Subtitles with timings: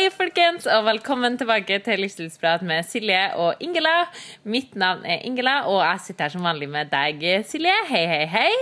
[0.00, 4.06] Hei, folkens, og velkommen tilbake til Livsstilsprat med Silje og Ingela.
[4.48, 7.74] Mitt navn er Ingela, og jeg sitter her som vanlig med deg, Silje.
[7.90, 8.54] Hei, hei, hei.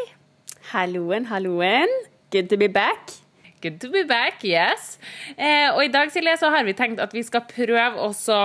[0.73, 1.95] Halloen, halloen.
[2.35, 3.15] Good to be back.
[3.63, 4.97] Good to be back, yes.
[5.37, 8.41] Eh, og i dag, Silje, så har vi tenkt at vi skal prøve også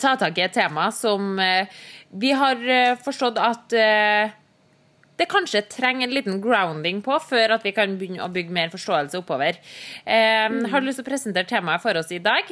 [0.00, 1.68] ta tak i et tema som eh,
[2.08, 4.32] vi har eh, forstått at eh,
[5.16, 8.72] det kanskje trenger en liten grounding på før at vi kan begynne å bygge mer
[8.72, 9.58] forståelse oppover.
[10.04, 10.66] Eh, mm.
[10.72, 12.50] Har du lyst til å presentere temaet for oss i dag?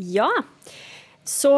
[0.00, 0.30] Ja.
[1.28, 1.52] Så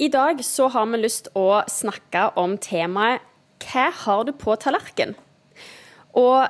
[0.00, 3.26] i dag så har vi lyst å snakke om temaet
[3.60, 5.12] Hva har du på tallerken?
[6.16, 6.48] Og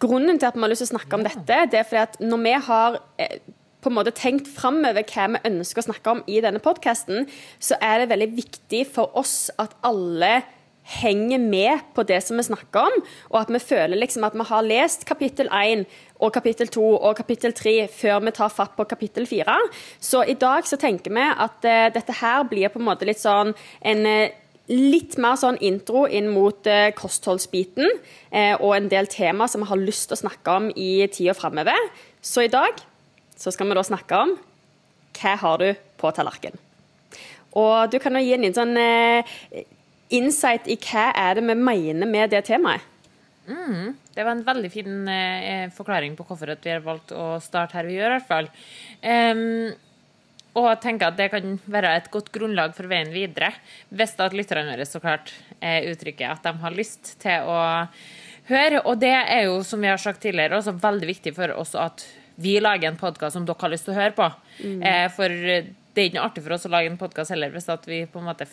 [0.00, 2.18] grunnen til at vi har lyst til å snakke om dette, det er fordi at
[2.22, 3.38] når vi har eh,
[3.82, 7.26] på en måte tenkt framover hva vi ønsker å snakke om i denne podkasten,
[7.58, 10.40] så er det veldig viktig for oss at alle
[10.86, 13.00] henger med på det som vi snakker om,
[13.32, 15.82] og at vi føler liksom at vi har lest kapittel 1
[16.22, 19.56] og kapittel 2 og kapittel 3 før vi tar fatt på kapittel 4.
[20.00, 23.22] Så i dag så tenker vi at uh, dette her blir på en måte litt
[23.22, 27.86] sånn en uh, Litt mer sånn intro inn mot uh, kostholdsbiten
[28.58, 31.78] og en del tema som vi har lyst til å snakke om i tida framover.
[32.18, 32.82] Så i dag
[33.38, 34.32] så skal vi da snakke om
[35.20, 35.68] hva har du
[36.02, 36.58] på tallerkenen.
[37.54, 38.74] Og du kan jo gi en sånn
[40.14, 42.84] insight i hva er det vi mener med det temaet.
[43.46, 47.78] Mm, det var en veldig fin eh, forklaring på hvorfor vi har valgt å starte
[47.78, 48.48] her vi gjør, i hvert fall.
[49.06, 49.74] Um,
[50.56, 53.52] og jeg tenker at det kan være et godt grunnlag for veien videre,
[53.92, 57.58] hvis at lytterne våre så klart eh, uttrykker at de har lyst til å
[58.48, 58.80] høre.
[58.86, 62.06] Og det er jo, som vi har sagt tidligere, også veldig viktig for oss at
[62.40, 64.30] vi lager en podkast som dere har lyst til å høre på.
[64.62, 64.80] Mm.
[64.80, 67.68] Eh, for det er ikke noe artig for oss å lage en podkast heller hvis
[67.72, 68.48] at vi på en måte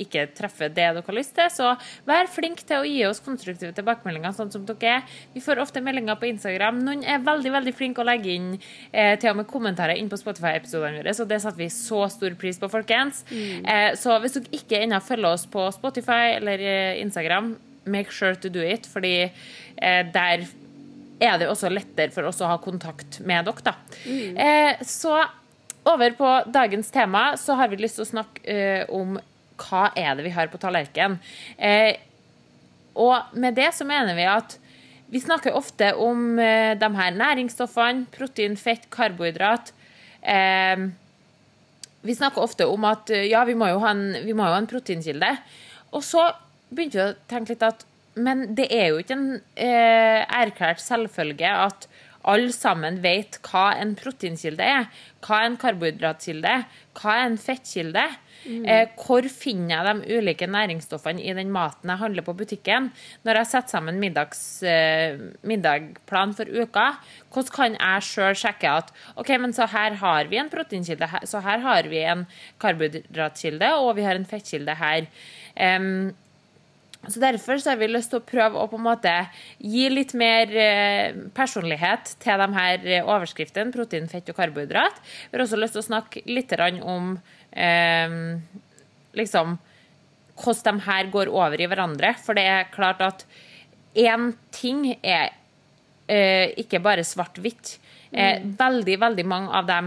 [0.00, 1.50] ikke treffer det dere har lyst til.
[1.52, 1.72] Så
[2.08, 5.14] vær flink til å gi oss konstruktive tilbakemeldinger, sånn som dere er.
[5.34, 6.82] Vi får ofte meldinger på Instagram.
[6.86, 10.20] Noen er veldig veldig flinke å legge inn eh, til og med kommentarer inn på
[10.20, 13.24] Spotify-episodene våre, så det setter vi så stor pris på, folkens.
[13.30, 13.64] Mm.
[13.64, 17.54] Eh, så hvis dere ikke ennå følger oss på Spotify eller eh, Instagram,
[17.86, 20.46] make sure to do it, fordi eh, der
[21.16, 23.76] er det også lettere for oss å ha kontakt med dere, da.
[24.04, 24.36] Mm.
[24.36, 25.16] Eh, så
[25.86, 29.18] over på dagens tema så har vi lyst til å snakke uh, om
[29.60, 31.18] hva er det vi har på tallerkenen.
[31.56, 31.96] Eh,
[32.96, 34.56] og med det så mener vi at
[35.12, 39.72] vi snakker ofte om eh, de her næringsstoffene, protein, fett, karbohydrat.
[40.22, 40.88] Eh,
[42.06, 44.70] vi snakker ofte om at eh, ja, vi må jo ha en, jo ha en
[44.70, 45.30] proteinkilde.
[45.94, 46.28] Og så
[46.70, 47.86] begynte vi å tenke litt at
[48.16, 49.26] men det er jo ikke en
[49.60, 51.84] eh, erklært selvfølge at
[52.26, 54.86] alle sammen vet hva en proteinkilde er,
[55.22, 56.64] hva en karbohydratkilde er,
[56.96, 58.16] hva en fettkilde er.
[58.46, 58.66] Mm.
[58.70, 62.90] Eh, hvor finner jeg de ulike næringsstoffene i den maten jeg handler på butikken?
[63.26, 66.86] Når jeg setter sammen middags, eh, middagplan for uka,
[67.34, 71.42] hvordan kan jeg sjøl sjekke at OK, men så her har vi en proteinkilde, så
[71.44, 72.26] her har vi en
[72.62, 75.10] karbohydratkilde, og vi har en fettkilde her.
[75.56, 76.14] Um,
[77.08, 79.12] så Derfor så har vi lyst til å prøve å på en måte
[79.62, 84.98] gi litt mer eh, personlighet til de her eh, overskriftene, protein, fett og karbohydrat.
[85.30, 87.16] Vi har også lyst til å snakke litt om
[87.56, 88.20] eh,
[89.16, 89.56] liksom
[90.36, 92.14] hvordan de her går over i hverandre.
[92.20, 93.24] For det er klart at
[93.96, 95.32] én ting er
[96.08, 97.78] eh, ikke bare svart-hvitt.
[98.12, 98.52] Eh, mm.
[98.58, 99.80] veldig, veldig mange av de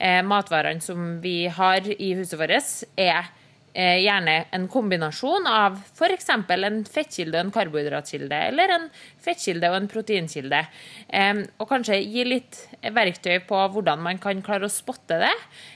[0.00, 3.28] eh, matvarene som vi har i huset vårt, er
[3.72, 6.32] eh, gjerne en kombinasjon av f.eks.
[6.32, 8.90] en fettkilde og en karbohydratkilde, eller en
[9.22, 10.64] fettkilde og en proteinkilde.
[11.08, 15.34] Eh, og kanskje gi litt verktøy på hvordan man kan klare å spotte det,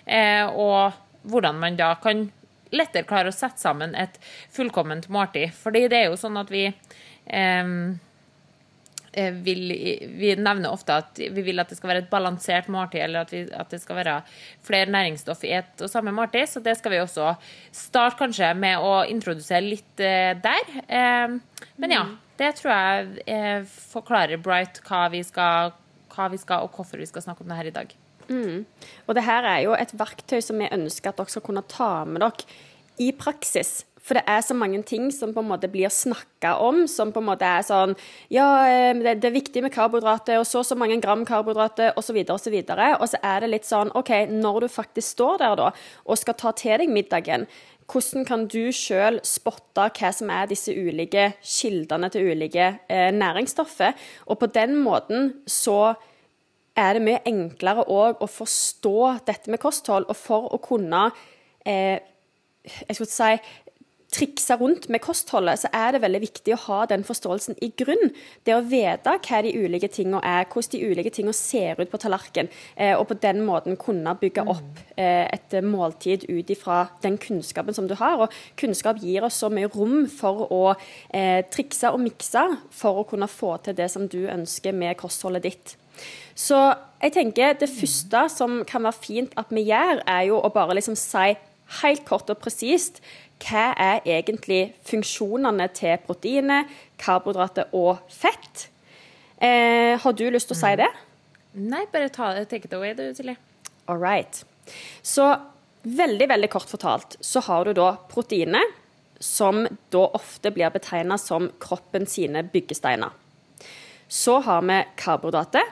[0.09, 2.29] eh, og hvordan man da kan
[2.75, 4.17] lettere klare å sette sammen et
[4.53, 5.53] fullkomment måltid.
[5.57, 7.75] Fordi det er jo sånn at vi eh,
[9.17, 9.69] Eh, vil,
[10.19, 13.31] vi nevner ofte at vi vil at det skal være et balansert måltid, eller at,
[13.31, 14.15] vi, at, det skal være
[14.67, 16.49] flere næringsstoff i et og samme måltid.
[16.51, 17.31] Så det skal vi også
[17.71, 20.75] starte kanskje med å introdusere litt eh, der.
[20.89, 21.37] Eh,
[21.79, 22.17] men ja, mm.
[22.43, 25.77] det tror jeg forklarer Bright hva vi, skal,
[26.17, 27.95] hva vi skal, og hvorfor vi skal snakke om det her i dag.
[28.29, 28.65] Mm.
[29.07, 32.05] Og det her er jo et verktøy som vi ønsker at dere skal kunne ta
[32.09, 32.63] med dere
[33.03, 33.83] i praksis.
[34.05, 37.23] For det er så mange ting som på en måte blir snakka om, som på
[37.23, 37.95] en måte er sånn
[38.33, 42.21] Ja, eh, det, er viktig med karbohydrater, og så og så mange gram karbohydrater, osv.,
[42.29, 42.57] osv.
[42.69, 45.71] Og så er det litt sånn OK, når du faktisk står der da,
[46.05, 47.49] og skal ta til deg middagen,
[47.89, 53.97] hvordan kan du sjøl spotte hva som er disse ulike kildene til ulike eh, næringsstoffer?
[54.29, 55.95] Og på den måten så
[56.77, 58.97] er det mye enklere å forstå
[59.29, 61.07] dette med kosthold, og for å kunne
[61.67, 62.01] eh,
[62.65, 63.35] jeg skulle si
[64.15, 68.13] trikse rundt med kostholdet, så er det veldig viktig å ha den forståelsen i grunn.
[68.47, 72.01] Det å vite hva de ulike tingene er, hvordan de ulike tingene ser ut på
[72.03, 77.19] tallerken, eh, og på den måten kunne bygge opp eh, et måltid ut ifra den
[77.19, 78.23] kunnskapen som du har.
[78.23, 80.65] Og kunnskap gir oss så mye rom for å
[81.11, 85.51] eh, trikse og mikse for å kunne få til det som du ønsker med kostholdet
[85.51, 85.79] ditt.
[86.35, 86.59] Så
[87.03, 90.77] jeg tenker det første som kan være fint at vi gjør, er jo å bare
[90.79, 91.35] liksom si
[91.81, 93.01] helt kort og presist
[93.45, 96.71] hva er egentlig funksjonene til proteinet,
[97.03, 98.69] karbohydrater og fett.
[99.43, 100.89] Eh, har du lyst til å si det?
[101.55, 103.37] Nei, bare ta det, take it away, du, Silje.
[103.91, 104.41] All right.
[105.03, 105.27] Så
[105.85, 108.81] veldig, veldig kort fortalt så har du da proteinet,
[109.21, 109.63] som
[109.95, 113.13] da ofte blir betegna som kroppen sine byggesteiner.
[114.09, 115.69] Så har vi karbohydrater,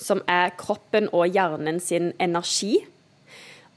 [0.00, 2.78] som er kroppen og hjernen sin energi.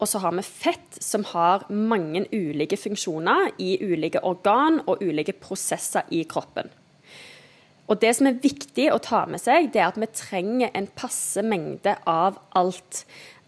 [0.02, 5.36] Og så har vi fett, som har mange ulike funksjoner i ulike organ og ulike
[5.40, 6.72] prosesser i kroppen.
[7.92, 10.88] Og det som er viktig å ta med seg, det er at vi trenger en
[10.96, 13.04] passe mengde av alt.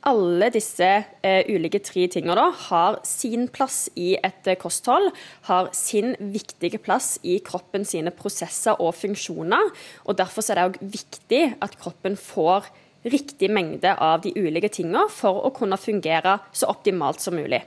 [0.05, 0.85] Alle disse
[1.25, 5.09] eh, ulike tre tingene da, har sin plass i et eh, kosthold,
[5.49, 9.71] har sin viktige plass i kroppen sine prosesser og funksjoner.
[10.05, 12.69] og Derfor er det òg viktig at kroppen får
[13.05, 17.63] riktig mengde av de ulike tingene for å kunne fungere så optimalt som mulig.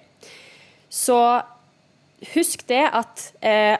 [0.91, 1.19] Så
[2.35, 3.77] husk det at eh,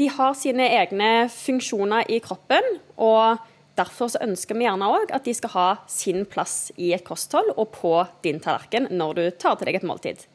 [0.00, 2.64] de har sine egne funksjoner i kroppen.
[2.96, 7.04] og Derfor så ønsker vi gjerne òg at de skal ha sin plass i et
[7.06, 10.26] kosthold og på din tallerken når du tar til deg et måltid.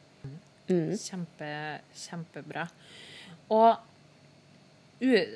[0.68, 0.96] Mm.
[0.98, 1.50] Kjempe,
[1.96, 2.66] kjempebra.
[3.54, 3.76] Og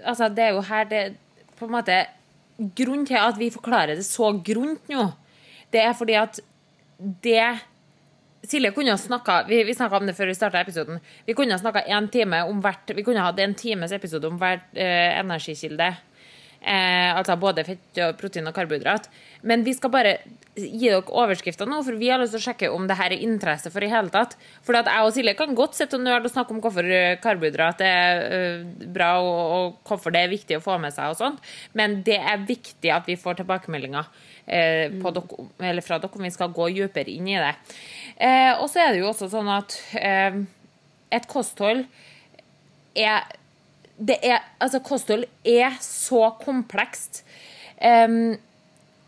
[0.05, 1.05] altså, det er jo her det
[1.59, 2.03] på en måte
[2.77, 5.07] Grunnen til at vi forklarer det så grunt nå,
[5.73, 6.37] det er fordi at
[7.25, 7.47] det
[8.47, 10.99] Silje kunne ha snakka Vi, vi snakka om det før vi starta episoden.
[11.27, 14.39] Vi kunne ha snakka en time om hvert Vi kunne hatt en times episode om
[14.39, 15.93] hver eh, energikilde.
[16.63, 19.09] Eh, altså både fett, og protein og karbohydrat.
[19.43, 20.15] Men vi skal bare
[20.53, 23.25] gi dere overskrifter nå, for vi har lyst til å sjekke om det her er
[23.25, 24.37] interesse for i hele tatt.
[24.63, 27.17] For at jeg og Silje kan godt sitte og nøle og snakke om hvorfor eh,
[27.23, 31.19] karbohydrat er uh, bra, og, og, hvorfor det er viktig å få med seg og
[31.19, 31.43] sånt.
[31.79, 34.07] Men det er viktig at vi får tilbakemeldinger
[34.47, 35.27] eh, dere,
[35.59, 37.55] eller fra dere om vi skal gå dypere inn i det.
[38.23, 40.43] Eh, og så er det jo også sånn at eh,
[41.13, 41.87] et kosthold
[42.93, 43.25] er
[44.03, 47.23] det er, altså Kosthold er så komplekst.
[47.79, 48.35] Um,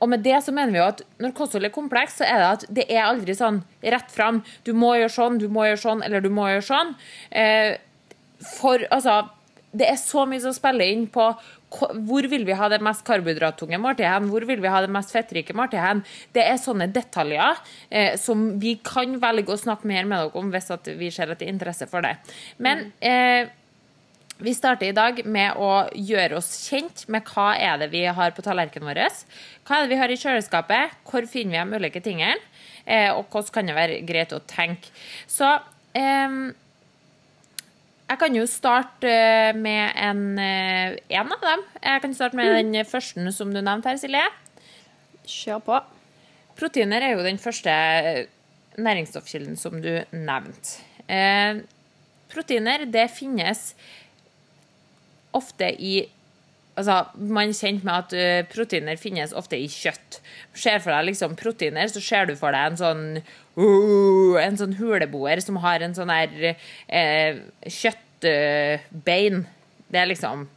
[0.02, 2.48] og med det så mener vi jo at når kosthold er komplekst, så er det
[2.48, 3.62] at det er aldri sånn
[3.94, 4.42] rett fram.
[4.66, 6.92] Du må gjøre sånn, du må gjøre sånn, eller du må gjøre sånn.
[7.32, 7.78] Uh,
[8.58, 9.22] for altså
[9.74, 11.24] Det er så mye som spiller inn på
[11.74, 14.28] hvor vil vi ha det mest karbohydrattunge måltidet hen?
[14.30, 16.02] Hvor vil vi ha det mest fettrike måltidet hen?
[16.36, 17.58] Det er sånne detaljer
[17.90, 20.70] eh, som vi kan velge å snakke mer med dere om hvis
[21.00, 22.14] vi ser at det er interesse for det.
[22.62, 23.50] Men eh,
[24.44, 28.34] vi starter i dag med å gjøre oss kjent med hva er det vi har
[28.36, 29.00] på tallerkenen vår.
[29.64, 32.36] Hva er det vi har i kjøleskapet, hvor finner vi de ulike tingene,
[32.84, 34.92] eh, og hvordan kan det være greit å tenke.
[35.30, 35.48] Så
[35.96, 36.36] eh,
[38.04, 41.66] jeg kan jo starte eh, med en, eh, en av dem.
[41.80, 42.72] Jeg kan starte med mm.
[42.72, 44.24] den første som du nevnte her, Silje.
[45.24, 45.78] Kjør på.
[46.58, 47.72] Proteiner er jo den første
[48.76, 50.84] næringsstoffkilden som du nevnte.
[51.08, 51.64] Eh,
[52.34, 53.72] proteiner det finnes
[55.36, 55.96] ofte i
[56.74, 60.16] Altså, man er kjent med at uh, proteiner finnes ofte i kjøtt.
[60.58, 64.74] Ser for deg liksom proteiner, så ser du for deg en sånn uh, en sånn
[64.80, 69.44] huleboer som har en sånn der uh, kjøttbein.
[69.94, 70.48] det er liksom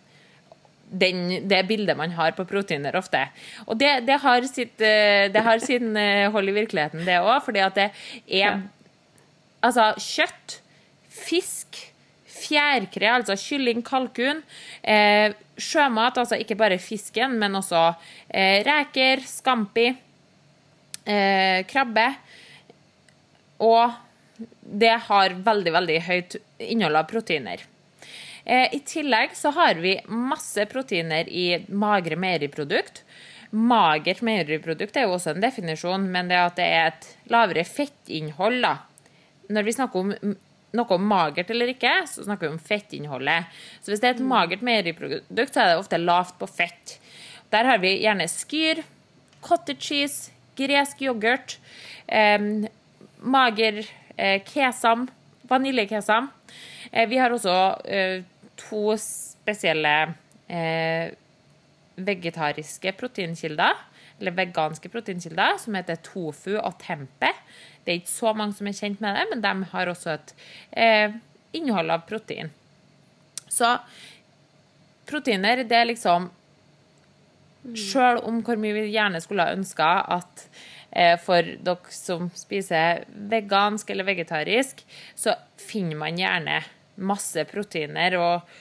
[0.88, 3.22] den, det bildet man har på proteiner ofte.
[3.68, 5.92] Og det, det, har, sitt, det har, sin
[6.34, 7.92] hold i virkeligheten, det òg, fordi at det
[8.42, 8.63] er
[9.68, 10.60] Altså, kjøtt,
[11.10, 11.80] fisk
[12.38, 14.44] fjærkre, altså kylling, kalkun.
[14.84, 17.84] Eh, sjømat, altså ikke bare fisken, men også
[18.29, 19.88] eh, reker, scampi,
[21.06, 22.10] eh, krabbe.
[23.65, 23.98] Og
[24.62, 27.63] det har veldig, veldig høyt innhold av proteiner.
[28.48, 33.01] Eh, I tillegg så har vi masse proteiner i magre meieriprodukt.
[33.51, 38.62] Magert meieriprodukt er jo også en definisjon, men det at det er et lavere fettinnhold,
[38.63, 38.75] da.
[39.51, 40.36] Når vi snakker om
[40.76, 43.52] noe magert eller ikke, så snakker vi om fettinnholdet.
[43.82, 46.98] Så hvis det er et magert meieriprodukt, så er det ofte lavt på fett.
[47.54, 48.84] Der har vi gjerne skyr,
[49.46, 51.58] cottage cheese, gresk yoghurt,
[52.08, 52.68] eh,
[53.24, 53.84] mager
[54.18, 55.08] eh, kesam,
[55.48, 56.32] vaniljekesam.
[56.92, 57.56] Eh, vi har også
[57.86, 58.24] eh,
[58.60, 59.94] to spesielle
[60.50, 61.14] eh,
[61.98, 63.80] vegetariske proteinkilder,
[64.20, 67.32] eller veganske proteinkilder, som heter tofu og tempe.
[67.84, 70.34] Det er ikke så mange som er kjent med det, men de har også et
[70.72, 71.20] eh,
[71.58, 72.50] innhold av protein.
[73.48, 73.76] Så
[75.08, 76.32] proteiner, det er liksom
[77.76, 80.44] Sjøl om hvor mye vi gjerne skulle ha ønska at
[80.92, 86.62] eh, for dere som spiser vegansk eller vegetarisk, så finner man gjerne
[86.96, 88.54] masse proteiner og,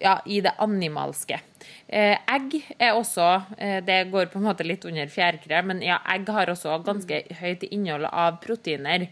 [0.00, 1.40] ja, i det animalske.
[1.88, 3.26] Eh, egg er også
[3.56, 7.22] eh, Det går på en måte litt under fjærkre, men ja, egg har også ganske
[7.40, 9.08] høyt innhold av proteiner.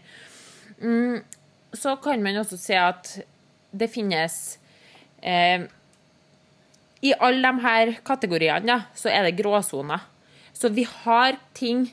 [0.81, 1.23] Mm,
[1.73, 3.17] så kan man også se at
[3.77, 4.57] det finnes
[5.21, 5.65] eh,
[7.01, 10.05] i alle de her kategoriene ja, så er det gråsoner.
[10.53, 11.85] Så vi har ting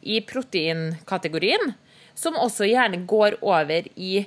[0.00, 1.74] i proteinkategorien
[2.16, 4.26] som også gjerne går over i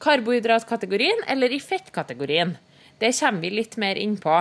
[0.00, 2.56] karbohydratkategorien eller i fettkategorien.
[3.00, 4.36] Det kommer vi litt mer inn på.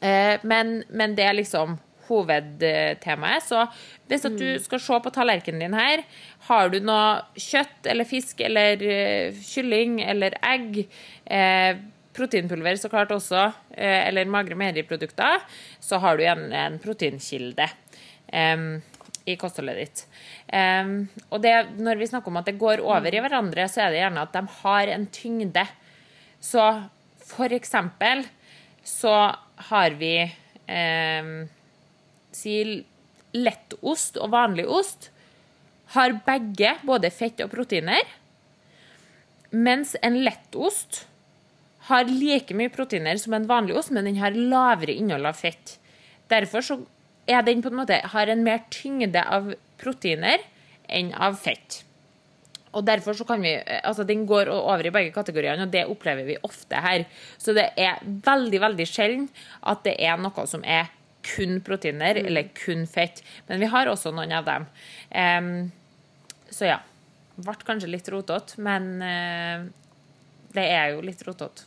[0.00, 3.46] Eh, men, men, det er liksom hovedtemaet.
[3.46, 3.64] Så
[4.10, 4.62] hvis du mm.
[4.64, 6.04] skal se på tallerkenen din her,
[6.48, 10.82] har du noe kjøtt eller fisk eller uh, kylling eller egg,
[11.24, 11.78] eh,
[12.16, 15.42] proteinpulver så klart også, eh, eller magre meieriprodukter,
[15.82, 17.66] så har du igjen en proteinkilde
[19.26, 20.00] i kostholdet ditt.
[21.30, 24.00] Og det, når vi snakker om at det går over i hverandre, så er det
[24.00, 25.62] gjerne at de har en tyngde.
[26.42, 26.64] Så
[27.26, 28.24] for eksempel
[28.86, 29.14] så
[29.70, 31.30] har vi eh,
[32.32, 32.56] si
[33.36, 35.10] lettost og vanlig ost
[35.94, 38.02] har begge både fett og proteiner.
[39.54, 41.04] Mens en lettost
[41.86, 45.76] har like mye proteiner som en vanlig ost, men den har lavere innhold av fett.
[46.30, 46.80] Derfor så
[47.30, 50.42] er den på en måte, har en mer tyngde av proteiner
[50.90, 51.85] enn av fett.
[52.76, 56.28] Og derfor så kan vi, altså Den går over i begge kategoriene, og det opplever
[56.28, 57.06] vi ofte her.
[57.38, 59.28] Så det er veldig veldig sjelden
[59.64, 60.92] at det er noe som er
[61.26, 62.26] kun proteiner mm.
[62.26, 63.22] eller kun fett.
[63.48, 64.68] Men vi har også noen av dem.
[65.10, 65.50] Um,
[66.50, 66.82] så ja.
[67.36, 69.66] Ble kanskje litt rotete, men uh,
[70.56, 71.66] det er jo litt rotete.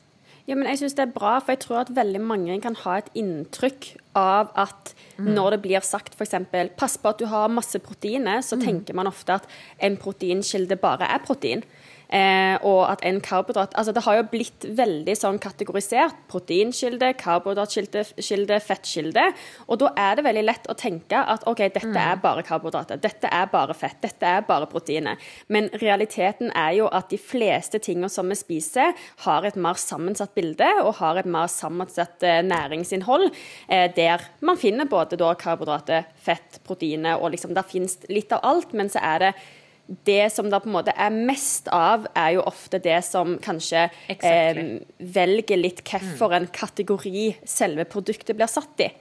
[0.50, 2.96] Ja, men jeg synes det er bra, for jeg tror at veldig mange kan ha
[2.98, 5.27] et inntrykk av at mm.
[5.36, 6.34] når det blir sagt f.eks.:
[6.77, 8.63] Pass på at du har masse proteiner, så mm.
[8.65, 9.46] tenker man ofte at
[9.77, 11.62] en proteinkilde bare er protein.
[12.10, 16.18] Eh, og at en karbohydrat Altså det har jo blitt veldig sånn kategorisert.
[16.32, 19.25] Proteinkilde, karbohydratkilde, fettkilde.
[19.68, 22.00] Og da er det veldig lett å tenke at OK, dette mm.
[22.01, 23.01] er bare karbohydrater.
[23.04, 24.00] Dette er bare fett.
[24.01, 25.22] Dette er bare proteiner.
[25.54, 30.34] Men realiteten er jo at de fleste tingene som vi spiser, har et mer sammensatt
[30.38, 33.30] bilde og har et mer sammensatt eh, næringsinnhold,
[33.70, 38.44] eh, der man finner både da karbohydrater, fett, proteiner og liksom Der finnes litt av
[38.46, 39.32] alt, men så er det
[40.05, 43.88] det som det på en måte er mest av, er jo ofte det som kanskje
[44.08, 44.67] exactly.
[44.77, 46.51] eh, velger litt hvilken mm.
[46.53, 48.91] kategori selve produktet blir satt i.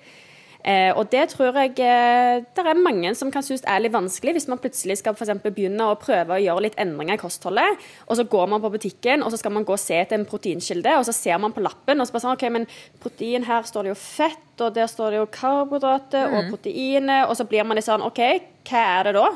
[0.68, 4.34] Eh, og det tror jeg eh, det er mange som kan synes er litt vanskelig,
[4.34, 7.78] hvis man plutselig skal for begynne å prøve å gjøre litt endringer i kostholdet,
[8.08, 10.26] og så går man på butikken og så skal man gå og se etter en
[10.28, 12.66] proteinkilde, og så ser man på lappen og så bare sånn OK, men
[12.98, 16.36] protein her står det jo fett, og der står det jo karbohydrater mm.
[16.36, 18.22] og proteiner, og så blir man litt sånn OK,
[18.68, 19.30] hva er det da?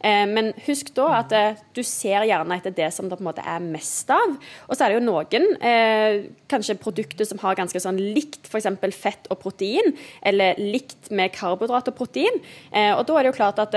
[0.00, 3.30] Eh, men husk da at eh, du ser gjerne etter det som det på en
[3.30, 4.36] måte er mest av.
[4.68, 8.68] Og så er det jo noen eh, kanskje produkter som har ganske sånn likt f.eks.
[8.96, 12.42] fett og protein, eller likt med karbohydrat og protein.
[12.72, 13.74] Og da er det jo klart at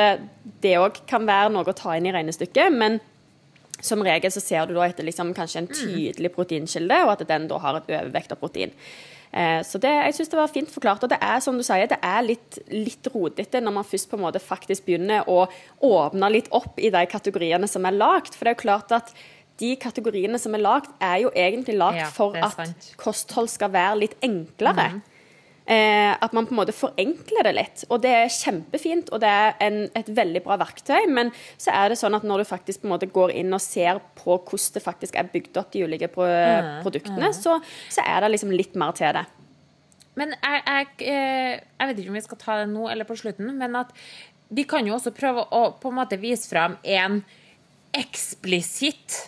[0.63, 2.71] det òg kan være noe å ta inn i regnestykket.
[2.73, 2.99] men
[3.81, 5.77] som regel så ser du da etter liksom kanskje en mm.
[5.79, 8.73] tydelig proteinkilde, og at den da har et overvekt av protein.
[9.31, 11.03] Eh, så det, jeg synes det var fint forklart.
[11.05, 14.19] Og det er som du sier, det er litt, litt rodete når man først på
[14.19, 15.45] en måte faktisk begynner å
[15.87, 18.35] åpne litt opp i de kategoriene som er lagd.
[18.35, 19.13] For det er jo klart at
[19.61, 23.99] de kategoriene som er lagd, er jo egentlig lagd ja, for at kosthold skal være
[24.03, 24.87] litt enklere.
[24.95, 25.01] Mm.
[25.71, 27.83] Eh, at man på en måte forenkler det litt.
[27.87, 31.05] Og det er kjempefint, og det er en, et veldig bra verktøy.
[31.07, 33.63] Men så er det sånn at når du faktisk på en måte går inn og
[33.63, 37.37] ser på hvordan det faktisk er bygd opp, de ulike pro mm, produktene, mm.
[37.39, 37.55] Så,
[37.87, 39.23] så, er det liksom litt mer til det.
[40.19, 43.19] Men jeg, jeg, eh, jeg, vet ikke om vi skal ta det nå eller på
[43.21, 43.95] slutten, men at
[44.51, 47.21] vi kan jo også prøve å på en måte vise fram en
[47.95, 49.21] eksplisitt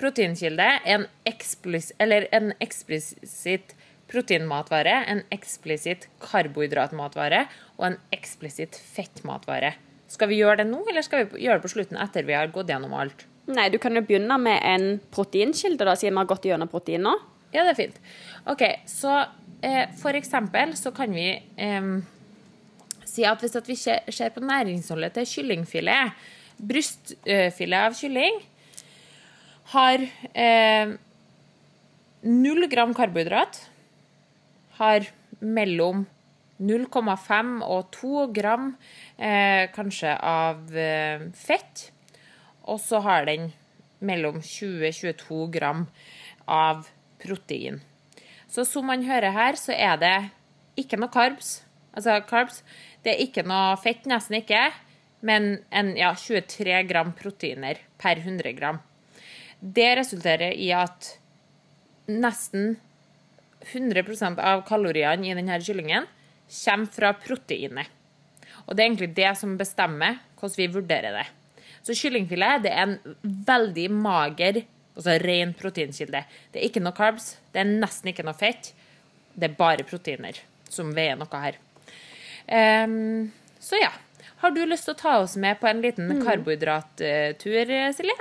[0.00, 3.76] proteinkilde, en eksplisitt, eller en eksplisitt
[4.12, 7.46] proteinmatvare, en eksplisitt karbohydratmatvare
[7.78, 9.74] og en eksplisitt fettmatvare.
[10.12, 12.52] Skal vi gjøre det nå, eller skal vi gjøre det på slutten etter vi har
[12.52, 13.24] gått gjennom alt?
[13.50, 17.02] Nei, du kan jo begynne med en proteinkilde, da, siden vi har gått gjennom protein
[17.08, 17.14] nå.
[17.52, 17.96] Ja, det er fint.
[18.48, 19.16] OK, så
[19.64, 21.88] eh, for eksempel så kan vi eh,
[23.08, 26.22] si at hvis at vi ser på næringsholdet til kyllingfilet,
[26.62, 28.38] brystfilet av kylling
[29.72, 30.04] har
[30.38, 30.94] eh,
[32.22, 33.58] null gram karbohydrat,
[34.82, 35.08] har
[35.40, 36.04] mellom
[36.62, 38.68] 0,5 og 2 gram
[39.16, 41.88] eh, kanskje av eh, fett.
[42.70, 43.50] Og så har den
[44.02, 45.86] mellom 20-22 gram
[46.46, 46.86] av
[47.22, 47.80] protein.
[48.50, 50.16] Så som man hører her, så er det
[50.78, 51.62] ikke noe carbs.
[51.96, 52.62] Altså carbs.
[53.02, 54.68] Det er ikke noe fett, nesten ikke,
[55.26, 58.78] men en, ja, 23 gram proteiner per 100 gram.
[59.62, 61.14] Det resulterer i at
[62.10, 62.76] nesten
[63.70, 66.08] 100% av kaloriene i denne kyllingen
[66.52, 67.88] kommer fra proteinet.
[68.66, 71.26] Og det er egentlig det som bestemmer hvordan vi vurderer det.
[71.82, 73.16] Så kyllingfilet det er en
[73.48, 74.62] veldig mager,
[74.94, 76.22] altså ren proteinkilde.
[76.52, 78.72] Det er ikke noe carbs, det er nesten ikke noe fett.
[79.34, 80.38] Det er bare proteiner
[80.70, 81.58] som veier noe her.
[82.46, 83.92] Um, så ja.
[84.42, 86.22] Har du lyst til å ta oss med på en liten mm.
[86.26, 88.16] karbohydrattur, Silje?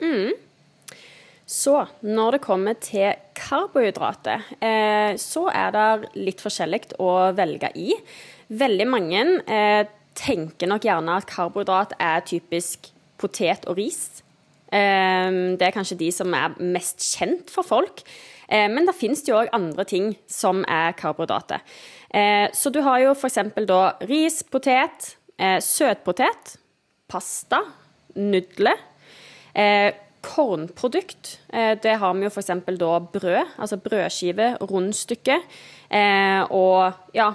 [0.00, 0.32] Mm.
[1.44, 3.12] Så når det kommer til
[3.46, 7.94] karbohydrater, eh, så er det litt forskjellig å velge i.
[8.48, 9.82] Veldig mange eh,
[10.16, 14.22] tenker nok gjerne at karbohydrat er typisk potet og ris.
[14.70, 18.06] Eh, det er kanskje de som er mest kjent for folk.
[18.46, 21.64] Men det finnes jo òg andre ting som er karbohydrater.
[22.54, 23.40] Så du har jo f.eks.
[23.66, 25.08] da ris, potet,
[25.66, 26.52] søtpotet,
[27.10, 27.64] pasta,
[28.14, 28.78] nudler
[30.26, 31.38] kornprodukt.
[31.52, 32.50] Eh, det har vi jo f.eks.
[32.66, 35.38] da brød, altså brødskive, rundstykke.
[35.90, 37.30] Eh, og ja,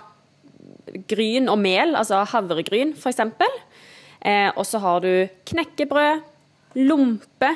[1.08, 3.24] gryn og mel, altså havregryn f.eks.
[4.22, 6.24] Eh, og så har du knekkebrød,
[6.76, 7.56] lompe.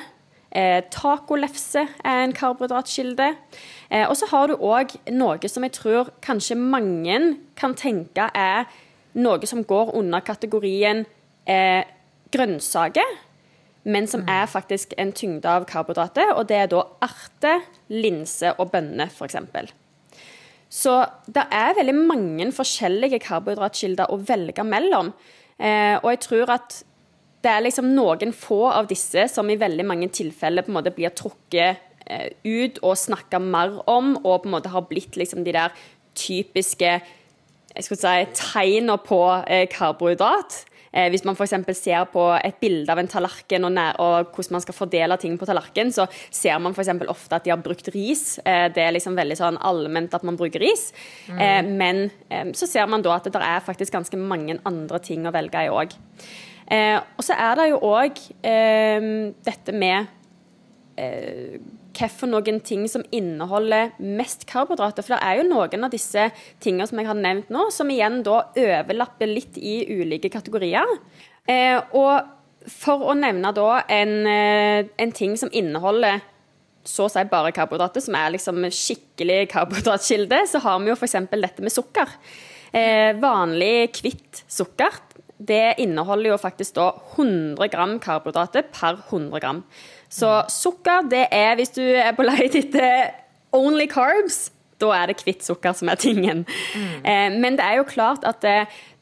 [0.91, 3.25] tacolefse er en karbohydratkilde.
[4.07, 7.17] og så har du òg noe som jeg tror kanskje mange
[7.59, 8.63] kan tenke er
[9.13, 11.03] noe som går under kategorien
[12.31, 13.19] grønnsaker
[13.85, 16.33] men som er faktisk en tyngde av karbohydrater.
[16.39, 17.59] Og det er da arte,
[17.93, 19.37] linse og bønner, f.eks.
[20.75, 20.95] Så
[21.29, 25.13] det er veldig mange forskjellige karbohydratkilder å velge mellom.
[25.61, 26.79] Eh, og jeg tror at
[27.45, 30.93] det er liksom noen få av disse som i veldig mange tilfeller på en måte
[30.95, 35.45] blir trukket eh, ut og snakka mer om, og på en måte har blitt liksom
[35.45, 35.85] de der
[36.17, 36.97] typiske
[37.75, 39.19] jeg skulle si, tegnene på
[39.51, 40.63] eh, karbohydrat.
[40.95, 41.53] Eh, hvis man f.eks.
[41.77, 45.35] ser på et bilde av en tallerken og, nær, og, hvordan man skal fordele ting
[45.39, 46.93] på tallerken, så ser man f.eks.
[47.11, 48.39] ofte at de har brukt ris.
[48.45, 50.89] Eh, det er liksom veldig sånn allment at man bruker ris.
[51.27, 51.39] Mm.
[51.39, 55.27] Eh, men eh, så ser man da at det er faktisk ganske mange andre ting
[55.27, 55.95] å velge i òg.
[56.71, 59.09] Eh, og så er det jo òg eh,
[59.45, 60.13] dette med
[61.95, 65.05] hvilke noen ting som inneholder mest karbohydrater.
[65.05, 66.29] For det er jo noen av disse
[66.63, 70.97] tingene som jeg har nevnt nå, som igjen da overlapper litt i ulike kategorier.
[71.47, 76.21] Eh, og for å nevne da en, eh, en ting som inneholder
[76.85, 81.17] så å si bare karbohydrater, som er liksom skikkelig karbohydratkilde, så har vi jo f.eks.
[81.31, 82.11] dette med sukker.
[82.71, 84.93] Eh, vanlig hvitt sukker
[85.37, 89.63] det inneholder jo faktisk da 100 gram karbohydrater per 100 gram.
[90.15, 93.11] Så sukker, det er hvis du er på leit etter
[93.55, 94.49] only carbs,
[94.79, 96.45] da er det hvitt sukker som er tingen.
[96.75, 96.97] Mm.
[97.03, 98.57] Eh, men det er jo klart at det,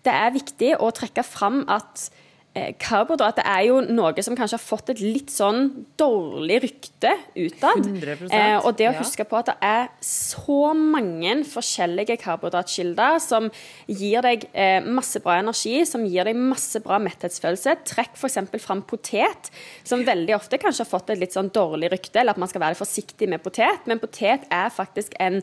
[0.06, 2.23] det er viktig å trekke fram at Eh,
[2.54, 7.88] karbohydrater er jo noe som kanskje har fått et litt sånn dårlig rykte utad.
[8.30, 13.50] Eh, og det å huske på at det er så mange forskjellige karbohydratkilder som
[13.90, 17.74] gir deg eh, masse bra energi, som gir deg masse bra metthetsfølelse.
[17.90, 18.38] Trekk f.eks.
[18.62, 19.50] fram potet,
[19.82, 22.66] som veldig ofte kanskje har fått et litt sånn dårlig rykte, eller at man skal
[22.68, 23.82] være forsiktig med potet.
[23.90, 25.40] Men potet er faktisk en,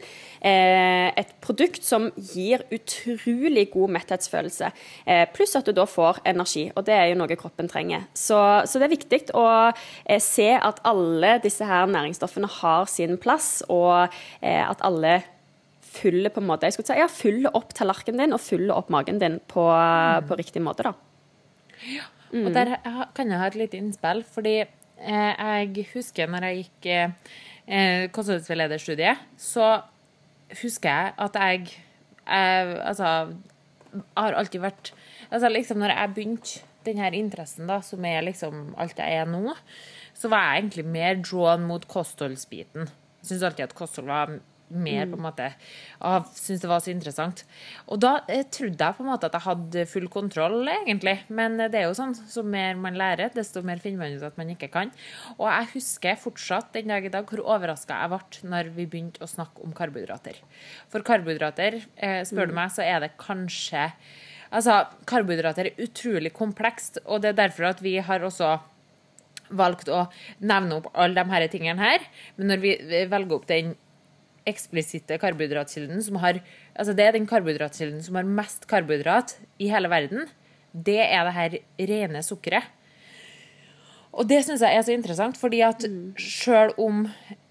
[0.47, 4.71] eh, et produkt som gir utrolig god metthetsfølelse,
[5.11, 6.71] eh, pluss at du da får energi.
[6.77, 8.07] og det er jo noe kroppen trenger.
[8.17, 13.19] Så, så det er viktig å eh, se at alle disse her næringsstoffene har sin
[13.21, 15.21] plass, og eh, at alle
[15.91, 18.93] fyller på en måte, jeg skulle si, ja, fyller opp tallerkenen din og fyller opp
[18.95, 20.29] magen din på, mm.
[20.29, 20.87] på riktig måte.
[20.87, 20.95] da.
[21.91, 22.55] Ja, og mm.
[22.55, 22.75] der
[23.17, 24.23] kan jeg ha et lite innspill.
[24.23, 29.81] fordi eh, jeg husker når jeg gikk eh, kostholdsveilederstudiet, så
[30.61, 31.79] husker jeg at jeg,
[32.27, 33.35] jeg altså,
[34.17, 34.93] har alltid vært
[35.31, 39.29] altså liksom når jeg begynte den her interessen, da, som er liksom alt jeg er
[39.29, 39.55] nå,
[40.17, 42.89] så var jeg egentlig mer drawn mot kostholdsbiten.
[43.21, 44.39] Jeg syns alltid at kosthold var
[44.71, 45.49] mer på en måte
[46.07, 47.43] og Syns det var så interessant.
[47.91, 51.17] Og da eh, trodde jeg på en måte at jeg hadde full kontroll, egentlig.
[51.29, 54.39] Men det er jo sånn, så mer man lærer, desto mer finner man ut at
[54.41, 54.95] man ikke kan.
[55.37, 59.25] Og jeg husker fortsatt den dag i dag hvor overraska jeg ble når vi begynte
[59.25, 60.41] å snakke om karbohydrater.
[60.93, 62.61] For karbohydrater, eh, spør du mm.
[62.63, 63.91] meg, så er det kanskje
[64.51, 68.57] Altså, karbohydrater er utrolig komplekst, og det er derfor at vi har også
[69.51, 70.05] valgt å
[70.43, 72.03] nevne opp alle de her tingene her.
[72.37, 72.75] Men når vi
[73.11, 73.75] velger opp den
[74.49, 79.91] eksplisitte karbohydratkilden som har Altså det er den karbohydratkilden som har mest karbohydrat i hele
[79.93, 80.31] verden.
[80.73, 81.57] Det er det her
[81.91, 82.65] rene sukkeret.
[84.17, 86.15] Og det syns jeg er så interessant, fordi at mm.
[86.17, 87.05] sjøl om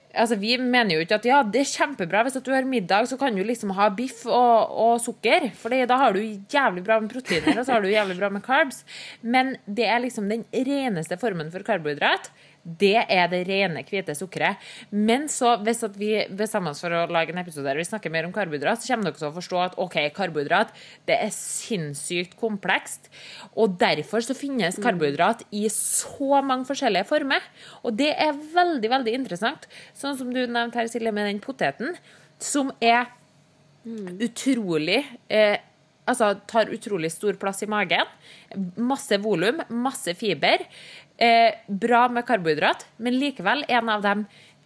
[0.10, 3.17] Altså, Vi mener jo ikke at ja, det er kjempebra hvis du har middag, så
[3.19, 5.50] kan du liksom ha biff og, og sukker.
[5.54, 8.41] For da har du jævlig bra med proteiner, og så har du jævlig bra med
[8.41, 8.84] carbs.
[9.22, 12.32] Men det er liksom den reneste formen for karbohydrat.
[12.80, 14.62] Det er det rene, hvite sukkeret.
[14.92, 18.28] Men så, hvis vi bestemmer oss for å lage en episode der vi snakker mer
[18.28, 20.74] om karbohydrat, så kommer dere til å forstå at ok, karbohydrat
[21.10, 23.10] det er sinnssykt komplekst.
[23.56, 24.84] Og derfor så finnes mm.
[24.86, 27.46] karbohydrat i så mange forskjellige former.
[27.84, 29.70] Og det er veldig, veldig interessant.
[29.98, 31.98] Sånn som du nevnte her, Silje, med den poteten,
[32.40, 33.10] som er
[33.86, 34.20] mm.
[34.30, 35.58] utrolig eh,
[36.10, 38.08] Altså tar utrolig stor plass i magen.
[38.82, 40.64] Masse volum, masse fiber.
[41.20, 44.14] Eh, bra med karbohydrat, men likevel en av de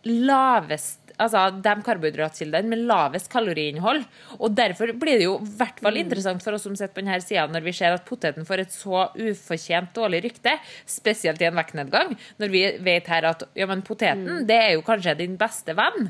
[0.03, 4.03] laveste altså de karbohydratkildene med lavest kaloriinnhold.
[4.39, 6.01] Og Derfor blir det jo i hvert fall mm.
[6.05, 8.73] interessant for oss som sitter på denne sida, når vi ser at poteten får et
[8.73, 10.55] så ufortjent dårlig rykte,
[10.89, 14.47] spesielt i en vektnedgang, når vi vet her at ja, men poteten mm.
[14.49, 16.09] det er jo kanskje din beste venn.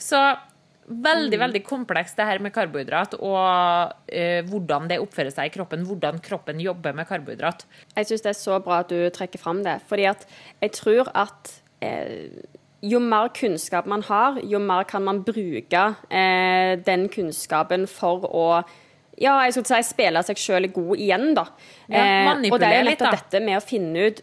[0.00, 0.20] Så
[0.86, 1.42] veldig mm.
[1.44, 5.86] veldig komplekst det her med karbohydrat og uh, hvordan det oppfører seg i kroppen.
[5.88, 7.66] Hvordan kroppen jobber med karbohydrat.
[7.96, 9.80] Jeg syns det er så bra at du trekker fram det.
[9.88, 10.26] fordi at
[10.60, 12.42] jeg tror at eh,
[12.82, 18.46] jo mer kunnskap man har, jo mer kan man bruke eh, den kunnskapen for å
[19.20, 21.44] ja, jeg skulle si spille seg sjøl god igjen, da.
[21.86, 22.54] Ja, manipulere litt, da.
[22.54, 24.22] Og det er nettopp dette med å finne ut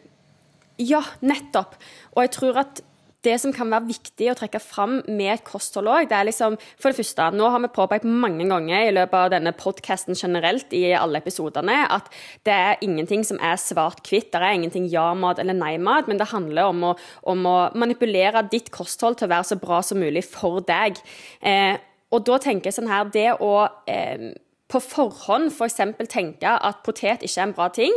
[0.80, 1.76] Ja, nettopp.
[2.15, 2.82] Og jeg tror at
[3.25, 6.55] det som kan være viktig å trekke fram med et kosthold òg, det er liksom
[6.79, 10.71] For det første, nå har vi påpekt mange ganger i løpet av denne podkasten generelt
[10.75, 12.08] i alle episodene at
[12.47, 14.32] det er ingenting som er svart-hvitt.
[14.32, 16.93] Det er ingenting ja-mat eller nei-mat, men det handler om å,
[17.32, 20.99] om å, manipulere ditt kosthold til å være så bra som mulig for deg.
[21.41, 21.75] Eh,
[22.15, 23.53] og da tenker jeg sånn her Det å
[23.89, 24.32] eh,
[24.69, 25.82] på forhånd f.eks.
[25.97, 27.95] For tenke at potet ikke er en bra ting,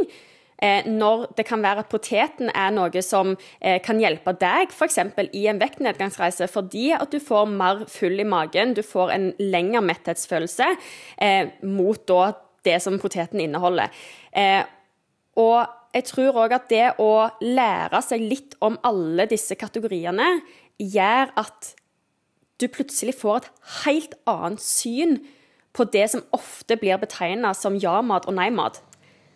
[0.86, 5.00] når det kan være at poteten er noe som eh, kan hjelpe deg, f.eks.
[5.34, 9.82] i en vektnedgangsreise, fordi at du får mer full i magen, du får en lengre
[9.84, 10.70] metthetsfølelse
[11.18, 13.90] eh, mot da det som poteten inneholder.
[15.42, 15.56] og
[15.92, 20.28] jeg tror òg at det å lære seg litt om alle disse kategoriene
[20.78, 21.72] gjør at
[22.62, 23.50] du plutselig får et
[23.82, 25.18] helt annet syn
[25.76, 28.78] på det som ofte blir betegna som ja-mat og nei-mat.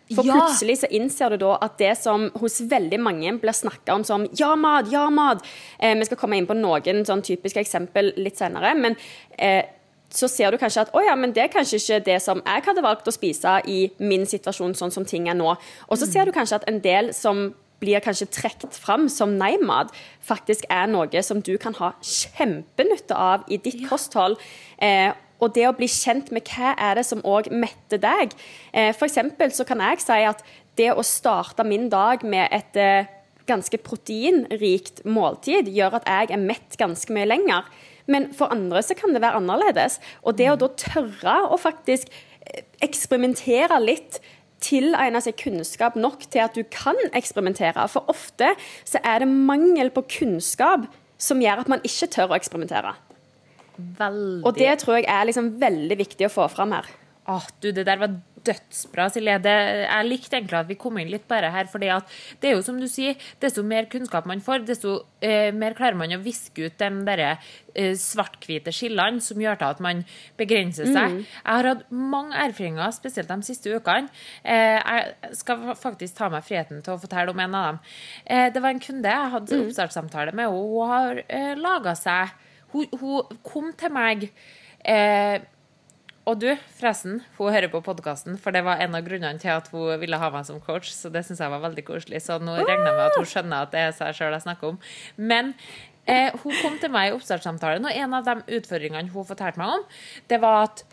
[0.07, 0.37] For ja.
[0.37, 4.23] plutselig så innser du da at det som hos veldig mange blir snakka om som
[4.39, 5.43] ja, mat, ja, mat
[5.79, 8.71] eh, Vi skal komme inn på noen sånn typiske eksempel litt senere.
[8.79, 8.95] Men
[9.35, 9.65] eh,
[10.13, 12.63] så ser du kanskje at å ja, men det er kanskje ikke det som jeg
[12.69, 15.57] hadde valgt å spise i min situasjon, sånn som ting er nå.
[15.87, 17.49] Og så ser du kanskje at en del som
[17.81, 19.91] blir kanskje trukket fram som nei-mat,
[20.25, 23.89] faktisk er noe som du kan ha kjempenytte av i ditt ja.
[23.91, 24.39] kosthold.
[24.81, 28.33] Eh, og det å bli kjent med hva er det som òg metter deg.
[28.97, 29.59] For F.eks.
[29.59, 30.41] så kan jeg si at
[30.77, 33.09] det å starte min dag med et eh,
[33.47, 37.67] ganske proteinrikt måltid gjør at jeg er mett ganske mye lenger.
[38.07, 39.99] Men for andre så kan det være annerledes.
[40.23, 44.21] Og det å da tørre å faktisk eh, eksperimentere litt
[44.63, 47.87] tilegne seg kunnskap nok til at du kan eksperimentere.
[47.93, 48.53] For ofte
[48.87, 50.87] så er det mangel på kunnskap
[51.21, 52.95] som gjør at man ikke tør å eksperimentere.
[53.77, 54.45] Veldig.
[54.45, 56.89] Og det tror jeg er liksom veldig viktig å få fram her.
[57.27, 58.13] Åh, du, det der var
[58.47, 59.35] dødsbra, Silje.
[59.43, 61.67] Det, jeg likte egentlig at vi kom inn litt bare her.
[61.67, 65.75] For det er jo som du sier, desto mer kunnskap man får, desto eh, mer
[65.77, 67.33] klarer man å viske ut de derre
[67.73, 70.05] eh, svart-hvite skillene som gjør til at man
[70.39, 71.17] begrenser seg.
[71.17, 71.21] Mm.
[71.25, 74.07] Jeg har hatt mange erfaringer, spesielt de siste ukene.
[74.43, 77.85] Eh, jeg skal faktisk ta meg friheten til å fortelle om en av dem.
[78.23, 79.67] Eh, det var en kunde jeg hadde mm.
[79.67, 82.37] oppstartssamtale med, og hun har eh, laga seg
[82.77, 84.27] hun, hun, kom til meg
[84.85, 85.41] eh,
[86.27, 89.69] Og du, forresten, hun hører på podkasten, for det var en av grunnene til at
[89.71, 92.19] hun ville ha meg som coach, så det syns jeg var veldig koselig.
[92.25, 94.73] Så nå regner jeg med at hun skjønner at det er seg sjøl jeg snakker
[94.73, 94.79] om.
[95.15, 95.53] Men
[96.03, 99.77] eh, hun kom til meg i oppstartssamtalen, og en av de utfordringene hun fortalte meg
[99.77, 99.87] om,
[100.27, 100.83] det var at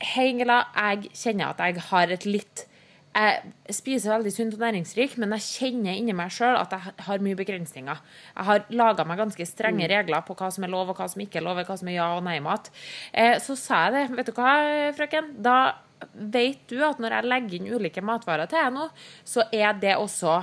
[0.00, 2.62] Hei, Ingela, jeg kjenner at jeg har et litt
[3.10, 7.24] jeg spiser veldig sunt og næringsrik, men jeg kjenner inni meg sjøl at jeg har
[7.24, 8.02] mye begrensninger.
[8.36, 9.90] Jeg har laga meg ganske strenge mm.
[9.90, 11.98] regler på hva som er lov, og hva som ikke er lov, hva som er
[11.98, 12.70] ja- og nei-mat.
[13.10, 14.04] Eh, så sa jeg det.
[14.20, 14.54] Vet du hva,
[14.94, 15.34] frøken?
[15.42, 15.56] Da
[16.14, 18.88] vet du at når jeg legger inn ulike matvarer til deg nå,
[19.26, 20.38] så er det også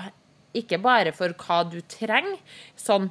[0.58, 2.36] ikke bare for hva du trenger,
[2.76, 3.10] sånn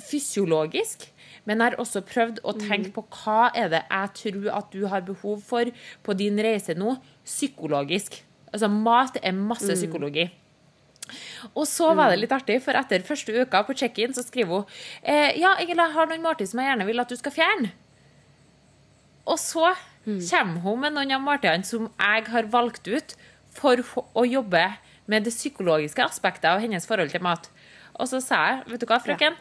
[0.00, 1.10] fysiologisk,
[1.44, 2.94] men jeg har også prøvd å tenke mm.
[2.96, 5.68] på hva er det jeg tror at du har behov for
[6.02, 6.96] på din reise nå,
[7.28, 8.24] psykologisk.
[8.54, 9.78] Altså, mat er masse mm.
[9.80, 10.28] psykologi.
[11.52, 12.22] Og så var det mm.
[12.22, 16.08] litt artig, for etter første uka på check-in så skriver hun eh, Ja, jeg har
[16.08, 17.72] noen måltid som jeg gjerne vil at du skal fjerne.
[19.28, 19.72] Og så
[20.06, 20.20] mm.
[20.30, 23.16] kommer hun med noen av måltidene som jeg har valgt ut
[23.54, 23.80] for
[24.14, 24.64] å jobbe
[25.10, 27.50] med det psykologiske aspektet av hennes forhold til mat.
[28.00, 29.36] Og så sa jeg, vet du hva, frøken?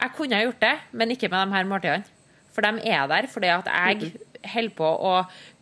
[0.00, 2.10] Jeg kunne ha gjort det, men ikke med de her måltidene.
[2.54, 4.14] For de er der fordi at jeg
[4.52, 5.14] holder på å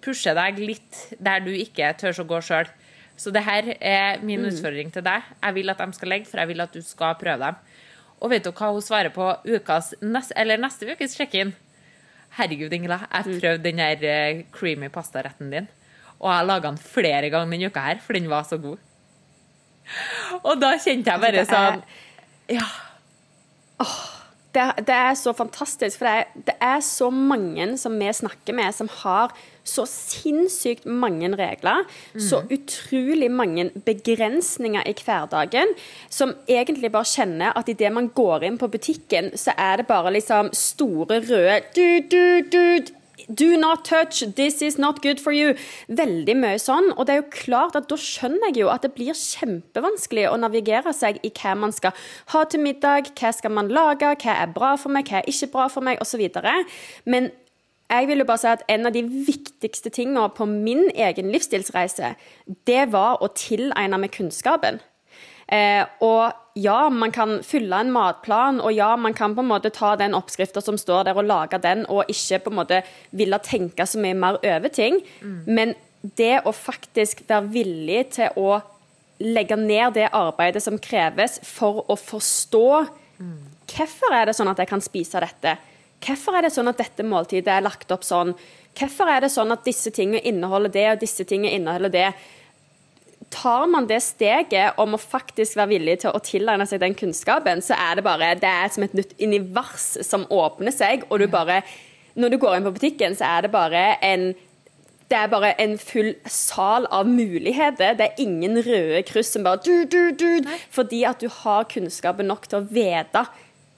[0.02, 2.70] pushe deg litt der du ikke tør å gå sjøl.
[3.16, 5.22] Så det her er min utfordring til deg.
[5.42, 7.54] Jeg vil at de skal legge, for jeg vil at du skal prøve dem.
[8.22, 9.92] Og vet du hva hun svarer på ukas,
[10.36, 11.52] eller neste ukes check-in?
[12.38, 15.66] Herregud, Ingela, jeg prøvde den her eh, creamy pastaretten din.
[16.22, 18.78] Og jeg laga den flere ganger denne uka her, for den var så god.
[20.42, 21.82] Og da kjente jeg bare er- sånn
[22.48, 22.64] Ja.
[24.54, 28.56] Det, det er så fantastisk, for det er, det er så mange som vi snakker
[28.56, 29.32] med, som har
[29.64, 31.84] så sinnssykt mange regler,
[32.18, 35.70] så utrolig mange begrensninger i hverdagen,
[36.10, 40.12] som egentlig bare kjenner at idet man går inn på butikken, så er det bare
[40.16, 42.92] liksom store røde du, du, du,
[43.28, 45.54] Do not touch, this is not good for you.
[45.88, 46.90] Veldig mye sånn.
[46.96, 50.38] Og det er jo klart at da skjønner jeg jo at det blir kjempevanskelig å
[50.40, 51.96] navigere seg i hva man skal
[52.35, 55.52] ha til middag, hva skal man lage, hva er bra for meg, hva er ikke
[55.54, 56.24] bra for meg, osv.
[57.04, 57.30] Men
[57.92, 62.14] jeg vil jo bare si at en av de viktigste tingene på min egen livsstilsreise,
[62.68, 64.80] det var å tilegne meg kunnskapen.
[65.52, 69.72] Eh, og ja, man kan fylle en matplan, og ja, man kan på en måte
[69.72, 73.40] ta den oppskrifta som står der, og lage den, og ikke på en måte ville
[73.44, 75.00] tenke så mye mer over ting.
[75.46, 78.60] Men det å faktisk være villig til å
[79.22, 82.66] legge ned det arbeidet som kreves for å forstå
[83.72, 85.56] hvorfor er det sånn at jeg kan spise dette?
[86.02, 88.32] Hvorfor er det sånn at dette måltidet er lagt opp sånn?
[88.74, 92.08] Hvorfor er det sånn at disse tingene inneholder det, og disse tingene inneholder det?
[93.32, 97.62] Tar man det steget om å faktisk være villig til å tilegne seg den kunnskapen,
[97.64, 101.28] så er det bare det er som et nytt univers som åpner seg, og du
[101.32, 101.62] bare
[102.12, 104.34] Når du går inn på butikken, så er det bare en
[105.08, 107.96] det er bare en full sal av muligheter.
[107.96, 112.28] Det er ingen røde kryss som bare du, du, du, Fordi at du har kunnskapen
[112.28, 113.26] nok til å vite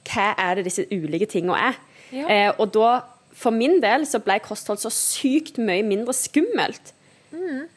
[0.05, 1.79] hva er det disse ulike tingene er.
[2.13, 2.27] Ja.
[2.29, 2.91] Eh, og da,
[3.35, 6.93] for min del, så ble kosthold så sykt mye mindre skummelt.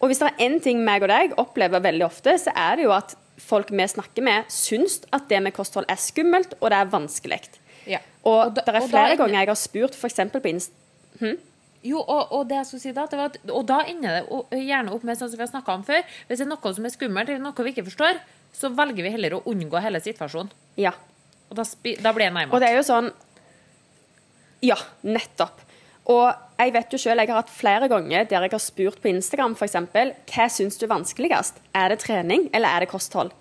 [0.01, 2.85] Og hvis det er én ting meg og deg opplever veldig ofte, så er det
[2.89, 6.79] jo at folk vi snakker med, syns at det med kosthold er skummelt, og det
[6.81, 7.41] er vanskelig.
[7.89, 8.01] Ja.
[8.25, 10.21] Og, Og da- det er og da flere ganger jeg har spurt, f.eks.
[10.33, 10.73] på Inst...
[11.87, 14.59] Jo, og, og det jeg skulle si da, det var at, og da ender det
[14.67, 16.03] gjerne opp med sånn som vi har snakka om før.
[16.27, 18.19] Hvis det er noe som er skummelt, eller noe vi ikke forstår,
[18.59, 20.51] så velger vi heller å unngå hele situasjonen.
[20.77, 20.91] Ja.
[21.49, 21.63] Og da,
[22.03, 22.51] da blir det nærmere.
[22.53, 23.13] Og det er jo sånn
[24.67, 25.61] Ja, nettopp.
[26.09, 29.11] Og jeg vet jo selv, jeg har hatt flere ganger der jeg har spurt på
[29.11, 29.77] Instagram f.eks.
[30.33, 31.61] Hva syns du er vanskeligst?
[31.77, 33.35] Er det trening, eller er det kosthold?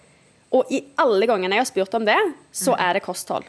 [0.51, 2.17] Og i alle gangene jeg har spurt om det,
[2.55, 3.47] så er det kosthold.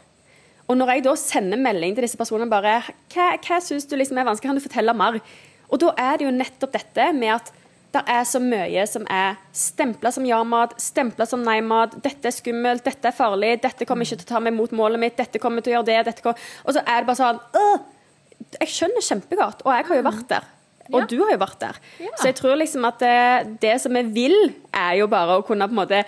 [0.69, 2.79] Og når jeg da sender melding til disse personene bare
[3.09, 4.51] Hva, hva syns du liksom er vanskelig?
[4.51, 5.17] Kan du fortelle mer?
[5.69, 7.51] Og da er det jo nettopp dette med at
[7.89, 11.95] det er så mye som er stempla som ja-mat, stempla som nei-mat.
[12.05, 15.01] Dette er skummelt, dette er farlig, dette kommer ikke til å ta meg mot målet
[15.01, 16.51] mitt, dette kommer til å gjøre det, dette kommer...
[16.69, 17.87] Og så er det bare sånn «Åh,
[18.59, 20.47] Jeg skjønner kjempegodt, og jeg har jo vært der.
[20.91, 21.05] Og Ja.
[21.05, 21.75] du har jo vært der.
[21.99, 22.09] Ja.
[22.17, 25.67] Så jeg tror liksom at det, det som vi vil, er jo bare å kunne
[25.69, 26.03] på en måte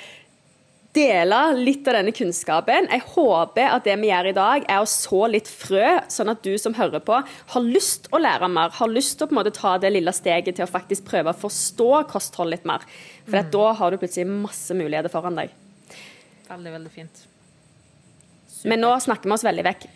[0.94, 2.90] dele litt av denne kunnskapen.
[2.92, 6.42] Jeg håper at det vi gjør i dag, er å så litt frø, sånn at
[6.44, 7.20] du som hører på,
[7.54, 8.74] har lyst å lære mer.
[8.76, 11.32] Har lyst til å på en måte ta det lille steget til å faktisk prøve
[11.32, 12.84] å forstå kosthold litt mer.
[13.30, 15.54] For at da har du plutselig masse muligheter foran deg.
[16.50, 17.22] Veldig, veldig fint.
[18.68, 19.88] Men nå snakker vi oss veldig vekk.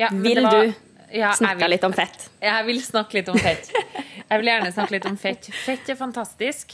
[0.00, 0.74] Ja, Vil var- du
[1.12, 2.28] Ja, Snakka litt om fett?
[2.40, 3.68] Jeg vil snakke litt om fett.
[3.72, 5.48] Jeg vil gjerne snakke litt om fett.
[5.64, 6.72] Fett er fantastisk.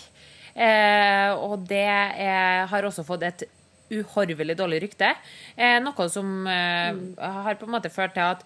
[0.54, 3.44] Eh, og det er, har også fått et
[3.90, 5.12] uhorvelig dårlig rykte.
[5.56, 8.42] Eh, noe som eh, har på en måte ført til at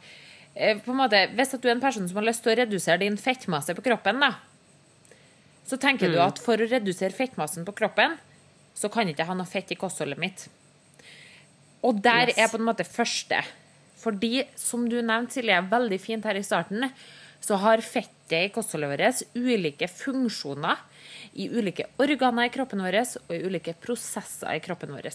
[0.54, 3.18] eh, måte, Hvis at du er en person som har lyst til å redusere din
[3.20, 4.32] fettmasse på kroppen, da,
[5.68, 8.16] så tenker du at for å redusere fettmassen på kroppen,
[8.76, 10.46] så kan ikke jeg ha noe fett i kostholdet mitt.
[11.82, 12.38] Og der Yes.
[12.38, 13.42] er på en måte første.
[14.02, 16.88] Fordi, som du nevnte, Silje, veldig fint her i starten,
[17.42, 20.78] så har fettet i kostholdet vårt ulike funksjoner
[21.34, 25.08] i ulike organer i kroppen vår og i ulike prosesser i kroppen vår.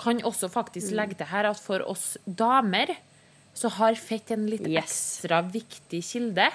[0.00, 0.54] Kan også Mm.
[0.54, 2.96] faktisk legge til her at for oss damer
[3.54, 5.20] så har fett en litt Yes.
[5.20, 6.48] ekstra viktig kilde.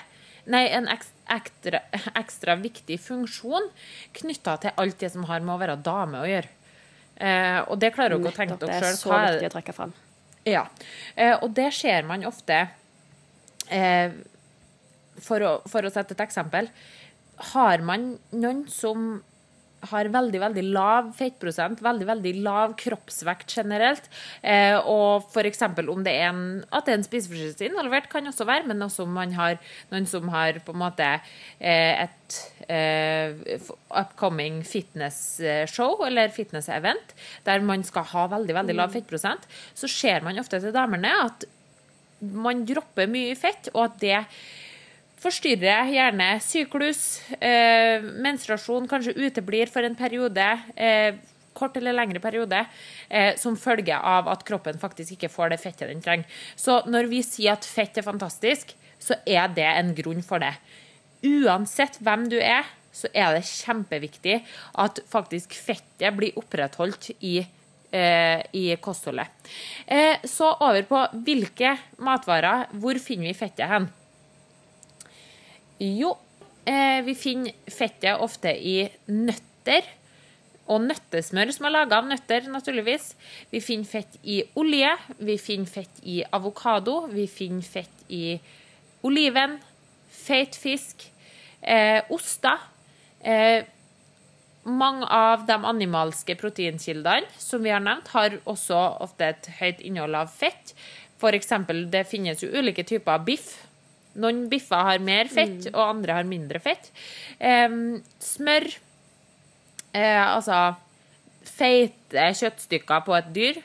[0.47, 1.82] Nei, en ekstra,
[2.15, 3.69] ekstra viktig funksjon
[4.13, 6.49] knytta til alt det som har med å være dame å gjøre.
[7.17, 8.82] Eh, og det klarer dere å tenke dere sjøl.
[8.82, 9.93] det er så viktig å trekke fram.
[10.45, 10.67] Ja.
[11.15, 12.60] Eh, og det ser man ofte
[13.73, 14.13] eh,
[15.21, 16.69] for, å, for å sette et eksempel.
[17.53, 19.23] Har man noen som
[19.89, 24.10] har veldig veldig lav fettprosent, veldig veldig lav kroppsvekt generelt,
[24.41, 25.63] eh, og f.eks.
[25.65, 29.06] om det er en, at det er en spiseforstyrrelse involvert, kan også være, men også
[29.06, 29.60] om man har
[29.93, 31.10] noen som har på en måte
[31.60, 37.15] eh, et eh, upcoming fitness-show eller fitness-event,
[37.48, 41.48] der man skal ha veldig veldig lav fettprosent, så ser man ofte til damene at
[42.19, 44.19] man dropper mye fett, og at det
[45.21, 50.47] forstyrrer gjerne syklus, eh, menstruasjon, kanskje uteblir for en periode.
[50.75, 51.15] Eh,
[51.56, 52.65] kort eller lengre periode,
[53.10, 56.25] eh, som følge av at kroppen faktisk ikke får det fettet den trenger.
[56.56, 60.54] Så når vi sier at fett er fantastisk, så er det en grunn for det.
[61.23, 64.39] Uansett hvem du er, så er det kjempeviktig
[64.84, 67.38] at faktisk fettet blir opprettholdt i
[67.95, 69.28] eh, i kostholdet.
[69.88, 72.67] Eh, så over på hvilke matvarer.
[72.80, 73.88] Hvor finner vi fettet hen?
[75.79, 76.17] Jo,
[76.65, 79.83] eh, vi finner fettet ofte i nøtter
[80.71, 83.11] og nøttesmør som er laga av nøtter, naturligvis.
[83.51, 88.39] Vi finner fett i olje, vi finner fett i avokado, vi finner fett i
[89.05, 89.59] oliven,
[90.09, 91.11] feit fisk,
[91.61, 92.57] eh, oster.
[93.21, 93.65] Eh,
[94.63, 100.15] mange av de animalske proteinkildene som vi har nevnt, har også ofte et høyt innhold
[100.15, 100.73] av fett.
[101.25, 103.64] Eksempel, det finnes jo ulike typer biff.
[104.21, 105.75] Noen biffer har mer fett, mm.
[105.75, 106.91] og andre har mindre fett.
[107.39, 108.67] Um, smør
[109.95, 110.75] eh, altså
[111.45, 113.62] feite kjøttstykker på et dyr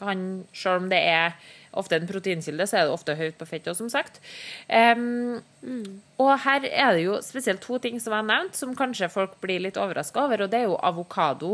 [0.00, 0.20] kan,
[0.56, 1.34] Selv om det er
[1.76, 4.18] ofte en proteinkilde, så er det ofte høyt på fettet, som sagt.
[4.66, 6.00] Um, mm.
[6.18, 9.36] Og her er det jo spesielt to ting som jeg har nevnt, som kanskje folk
[9.42, 11.52] blir litt overraska over, og det er jo avokado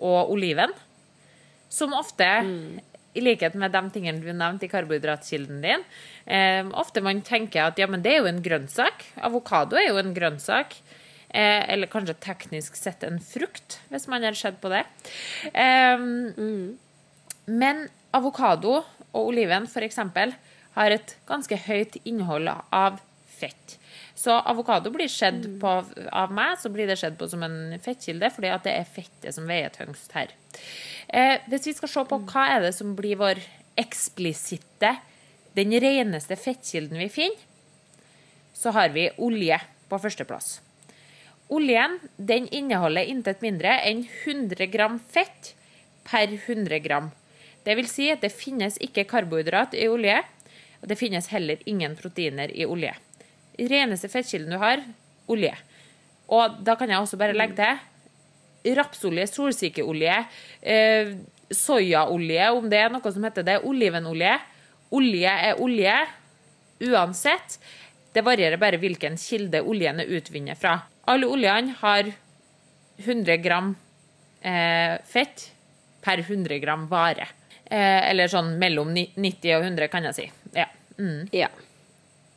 [0.00, 0.74] og oliven.
[1.72, 2.93] Som ofte, mm.
[3.14, 5.84] I likhet med de tingene du nevnte i karbohydratkilden din,
[6.26, 9.04] Eh, ofte man tenker at ja, men det er jo en grønnsak.
[9.28, 10.78] Avokado er jo en grønnsak.
[11.34, 14.84] Eh, eller kanskje teknisk sett en frukt, hvis man har sett på det.
[15.50, 16.78] Eh, mm.
[17.50, 19.98] Men avokado og oliven f.eks.
[20.78, 23.78] har et ganske høyt innhold av fett.
[24.24, 25.56] Så avokado blir sett mm.
[25.60, 25.72] på
[26.16, 29.36] av meg så blir det skjedd på som en fettkilde, fordi at det er fettet
[29.36, 30.32] som veier tyngst her.
[31.08, 33.42] Eh, hvis vi skal se på hva er det som blir vår
[33.80, 34.94] eksplisitte,
[35.54, 37.50] den reneste fettkilden vi finner,
[38.54, 39.58] så har vi olje
[39.90, 40.60] på førsteplass.
[41.52, 45.52] Oljen den inneholder intet mindre enn 100 gram fett
[46.08, 47.10] per 100 gram.
[47.64, 50.22] Det vil si at det finnes ikke karbohydrat i olje,
[50.80, 52.94] og det finnes heller ingen proteiner i olje.
[53.58, 54.82] Reneste fettkilden du har,
[55.30, 55.54] olje.
[56.34, 57.68] Og da kan jeg også bare legge
[58.64, 60.16] til rapsolje, solsikkeolje,
[60.62, 61.14] eh,
[61.52, 64.38] soyaolje, om det er noe som heter det, olivenolje.
[64.94, 65.96] Olje er olje
[66.84, 67.58] uansett.
[68.14, 70.78] Det varierer bare hvilken kilde oljen er utvunnet fra.
[71.10, 72.10] Alle oljene har
[73.02, 73.74] 100 gram
[74.40, 75.50] eh, fett
[76.04, 77.26] per 100 gram vare.
[77.64, 80.26] Eh, eller sånn mellom 90 og 100, kan jeg si.
[80.54, 80.68] Ja.
[80.98, 81.26] Mm.
[81.34, 81.50] ja.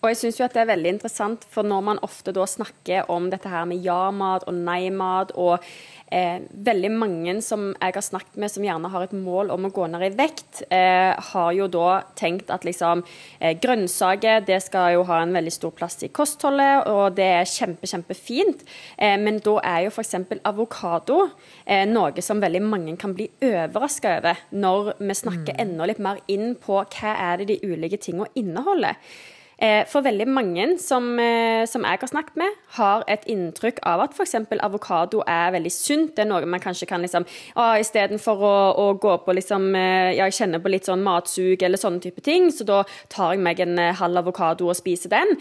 [0.02, 3.10] Og jeg syns jo at det er veldig interessant, for når man ofte da snakker
[3.12, 5.64] om dette her med ja-mat og nei-mat og
[6.12, 9.72] Eh, veldig mange som jeg har snakket med som gjerne har et mål om å
[9.76, 13.04] gå ned i vekt, eh, har jo da tenkt at liksom
[13.42, 17.52] eh, grønnsaker det skal jo ha en veldig stor plass i kostholdet, og det er
[17.52, 18.64] kjempe, kjempefint.
[18.96, 20.16] Eh, men da er jo f.eks.
[20.48, 21.26] avokado
[21.66, 25.64] eh, noe som veldig mange kan bli overraska over når vi snakker mm.
[25.66, 28.96] enda litt mer inn på hva er det de ulike tingene inneholder.
[29.58, 34.04] Eh, for veldig mange som, eh, som, jeg har snakket med, har et inntrykk av
[34.04, 34.36] at f.eks.
[34.62, 36.12] avokado er veldig sunt.
[36.16, 40.14] Det er noe man kanskje kan liksom ah, Istedenfor å, å gå på liksom eh,
[40.18, 43.42] Ja, jeg kjenner på litt sånn matsug eller sånne type ting, så da tar jeg
[43.42, 45.34] meg en halv avokado og spiser den.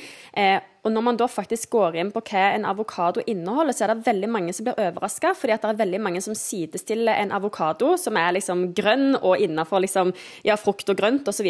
[0.87, 4.07] Og når man da faktisk går inn på hva en avokado inneholder, så er det
[4.07, 7.97] veldig mange som blir overraska, fordi at det er veldig mange som sidestiller en avokado,
[7.99, 10.15] som er liksom grønn og innafor liksom,
[10.47, 11.49] ja, frukt og grønt osv.,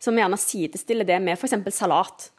[0.00, 1.58] som gjerne sidestiller det med f.eks.
[1.76, 2.30] salat.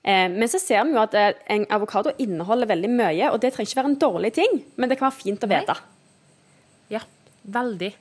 [0.00, 3.52] Eh, men så ser vi jo at eh, en avokado inneholder veldig mye, og det
[3.52, 5.76] trenger ikke være en dårlig ting, men det kan være fint å vite.
[6.96, 7.04] Ja,
[7.44, 7.92] veldig.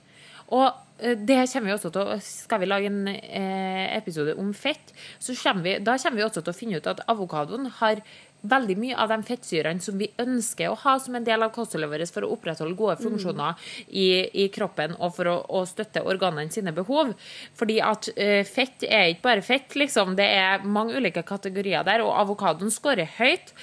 [0.56, 4.94] Og det kommer vi også til å, Skal vi lage en eh, episode om fett,
[5.20, 8.02] så kommer vi, da kommer vi også til å finne ut at avokadoen har
[8.48, 11.90] veldig mye av de fettsyrene som vi ønsker å ha som en del av kostholdet
[11.90, 13.72] vårt for å opprettholde gode funksjoner mm.
[13.90, 14.08] i,
[14.44, 17.16] i, kroppen og for å, å, støtte organene sine behov.
[17.58, 20.15] Fordi at eh, fett er ikke bare fett, liksom.
[20.19, 23.54] Det er mange ulike kategorier der, og avokadoen scorer høyt.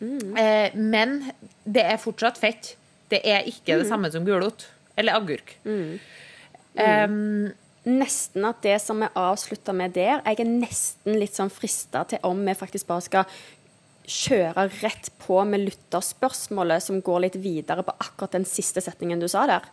[0.00, 0.36] Mm.
[0.36, 1.18] Eh, men
[1.64, 2.74] det er fortsatt fett.
[3.10, 3.90] Det er ikke det mm.
[3.90, 4.68] samme som gulrot
[5.00, 5.56] eller agurk.
[5.64, 5.96] Mm.
[6.80, 7.50] Um,
[7.84, 12.20] nesten at det som vi avslutter med der Jeg er nesten litt sånn frista til
[12.28, 13.40] om vi faktisk bare skal
[14.10, 19.28] kjøre rett på med lytterspørsmålet som går litt videre på akkurat den siste setningen du
[19.30, 19.68] sa der.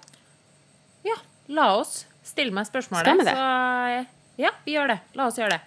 [1.07, 1.17] Ja,
[1.49, 3.07] la oss stille meg spørsmålet.
[3.07, 3.33] Skal vi det?
[3.33, 4.05] Så,
[4.43, 4.99] ja, vi gjør det.
[5.17, 5.63] La oss gjøre det.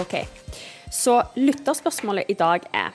[0.00, 0.14] OK.
[0.92, 2.94] Så lytterspørsmålet i dag er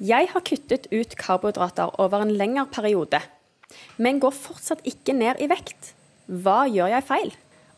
[0.00, 3.20] Jeg har kuttet ut karbohydrater over en lengre periode,
[3.98, 5.92] men går fortsatt ikke ned i vekt.
[6.28, 7.32] Hva gjør jeg feil?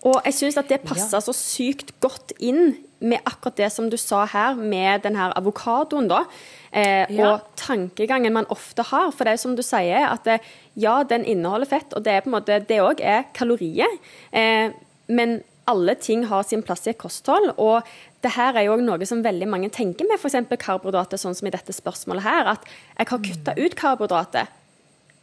[0.05, 3.97] Og jeg syns at det passer så sykt godt inn med akkurat det som du
[4.01, 6.25] sa her, med den her avokadoen, da.
[6.73, 7.33] Eh, Ja.
[7.35, 9.11] Og tankegangen man ofte har.
[9.13, 10.41] For det er som du sier, at det,
[10.77, 13.89] ja, den inneholder fett, og det er på en måte, det òg er kalorier.
[14.33, 14.71] Eh,
[15.09, 17.55] men alle ting har sin plass i et kosthold.
[17.57, 17.87] Og
[18.25, 20.37] det her er jo noe som veldig mange tenker med f.eks.
[20.61, 22.53] karbohydrater, sånn som i dette spørsmålet her.
[22.57, 24.53] At jeg har kutta ut karbohydrater,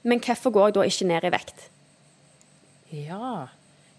[0.08, 1.66] men hvorfor går jeg da ikke ned i vekt?
[2.92, 3.50] Ja.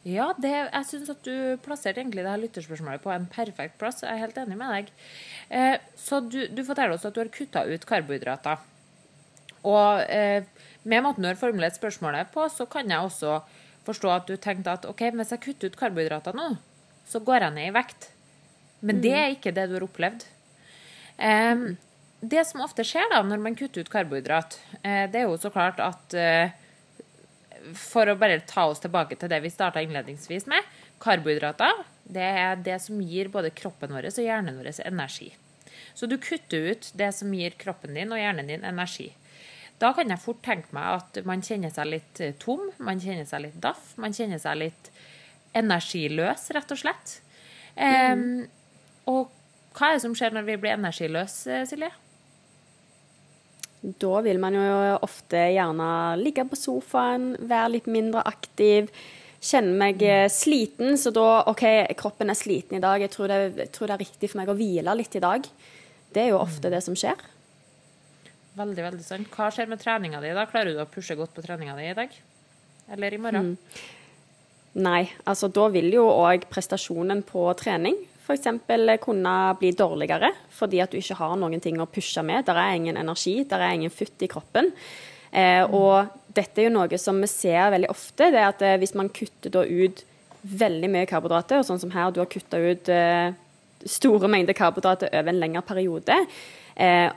[0.02, 4.02] Ja, det, jeg syns at du plasserte egentlig det her lytterspørsmålet på en perfekt plass.
[4.02, 4.88] Jeg er helt enig med deg.
[5.54, 8.64] Eh, så du, du forteller oss at du har kutta ut karbohydrater.
[9.62, 10.42] Og eh,
[10.82, 13.38] med måten du har formulert spørsmålet på, så kan jeg også
[13.86, 16.52] forstå at du tenkte at OK, hvis jeg kutter ut karbohydrater nå,
[17.08, 18.10] så går jeg ned i vekt.
[18.82, 20.26] Men det er ikke det du har opplevd.
[21.22, 21.64] Eh,
[22.22, 25.50] det som ofte skjer da når man kutter ut karbohydrat, eh, det er jo så
[25.54, 26.54] klart at eh,
[27.78, 30.66] for å bare ta oss tilbake til det vi starta innledningsvis med,
[31.02, 35.30] karbohydrater det er det som gir både kroppen vår og hjernen vår energi.
[35.94, 39.12] Så du kutter ut det som gir kroppen din og hjernen din energi.
[39.80, 43.26] Da kan jeg fort tenke meg at man kjenner seg litt eh, tom, man kjenner
[43.28, 44.92] seg litt daff, man kjenner seg litt
[45.58, 47.16] energiløs, rett og slett.
[47.76, 48.44] Em,
[49.10, 49.32] og
[49.76, 51.90] hva er det som skjer når vi blir energiløse, Silje?
[53.82, 54.66] Da vil man jo
[55.02, 55.88] ofte gjerne
[56.20, 58.92] ligge på sofaen, være litt mindre aktiv.
[59.42, 61.64] Kjenne meg eh, sliten, så da OK,
[61.98, 63.02] kroppen er sliten i dag.
[63.02, 65.48] Jeg tror, det, jeg tror det er riktig for meg å hvile litt i dag.
[66.14, 67.18] Det er jo ofte det som skjer.
[68.58, 69.32] Veldig, veldig sant.
[69.32, 70.30] Hva skjer med treninga di?
[70.36, 70.46] da?
[70.50, 72.16] Klarer du å pushe godt på treninga di i dag?
[72.92, 73.54] Eller i morgen?
[74.72, 79.00] Nei, altså da vil jo òg prestasjonen på trening f.eks.
[79.02, 82.46] kunne bli dårligere fordi at du ikke har noen ting å pushe med.
[82.46, 84.70] Der er ingen energi, der er ingen futt i kroppen.
[85.32, 88.78] Eh, og dette er jo noe som vi ser veldig ofte, det er at eh,
[88.80, 90.04] hvis man kutter da ut
[90.42, 93.32] veldig mye karbohydrater, og sånn som her, du har kutta ut eh,
[93.88, 96.18] store mengder karbohydrater over en lengre periode,
[96.76, 97.08] eh,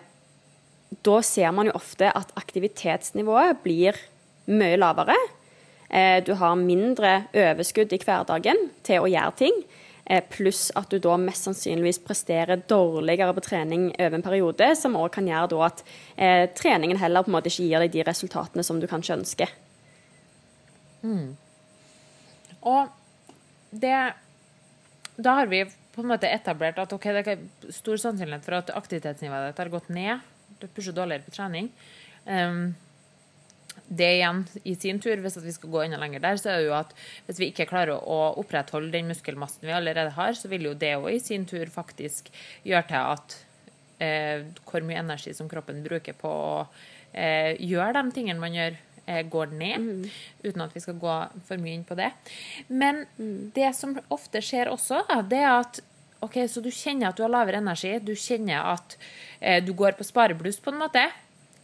[1.04, 3.98] da ser man jo ofte at aktivitetsnivået blir
[4.46, 5.16] mye lavere.
[5.90, 9.60] Eh, du har mindre overskudd i hverdagen til å gjøre ting.
[10.06, 14.98] Eh, pluss at du da mest sannsynligvis presterer dårligere på trening over en periode, som
[15.00, 15.82] òg kan gjøre at
[16.16, 19.56] eh, treningen heller på en måte ikke gir deg de resultatene som du kanskje ønsker.
[22.66, 22.94] Og
[23.72, 23.98] det
[25.16, 25.64] Da har vi
[25.96, 29.70] på en måte etablert at okay, det er stor sannsynlighet for at aktivitetsnivået ditt har
[29.72, 30.20] gått ned.
[30.60, 31.72] Du pusher dårligere på trening.
[32.26, 32.74] Um,
[33.88, 36.70] det igjen, i sin tur, hvis vi skal gå enda lenger der, så er det
[36.70, 36.94] jo at
[37.28, 40.96] hvis vi ikke klarer å opprettholde den muskelmassen vi allerede har, så vil jo det
[40.98, 42.32] òg i sin tur faktisk
[42.66, 43.38] gjøre til at
[44.02, 46.60] eh, hvor mye energi som kroppen bruker på å
[47.12, 50.08] eh, gjøre de tingene man gjør, eh, går ned.
[50.46, 52.10] Uten at vi skal gå for mye inn på det.
[52.68, 53.04] Men
[53.56, 55.84] det som ofte skjer også, da, det er at
[56.24, 57.98] ok, så du kjenner at du har lavere energi.
[58.04, 58.98] Du kjenner at
[59.40, 61.06] eh, du går på sparebluss, på en måte.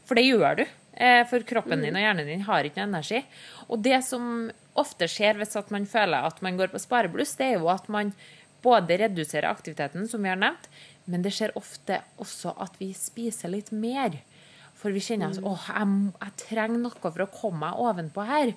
[0.10, 0.66] For det gjør du.
[0.94, 3.24] Eh, for kroppen din og hjernen din har ikke noe energi.
[3.72, 7.52] Og det som ofte skjer hvis at man føler at man går på sparebluss, det
[7.52, 8.14] er jo at man
[8.62, 10.68] både reduserer aktiviteten, som vi har nevnt,
[11.10, 14.20] men det skjer ofte også at vi spiser litt mer.
[14.82, 18.54] For vi kjenner at åh, jeg, jeg trenger noe for å komme meg ovenpå her.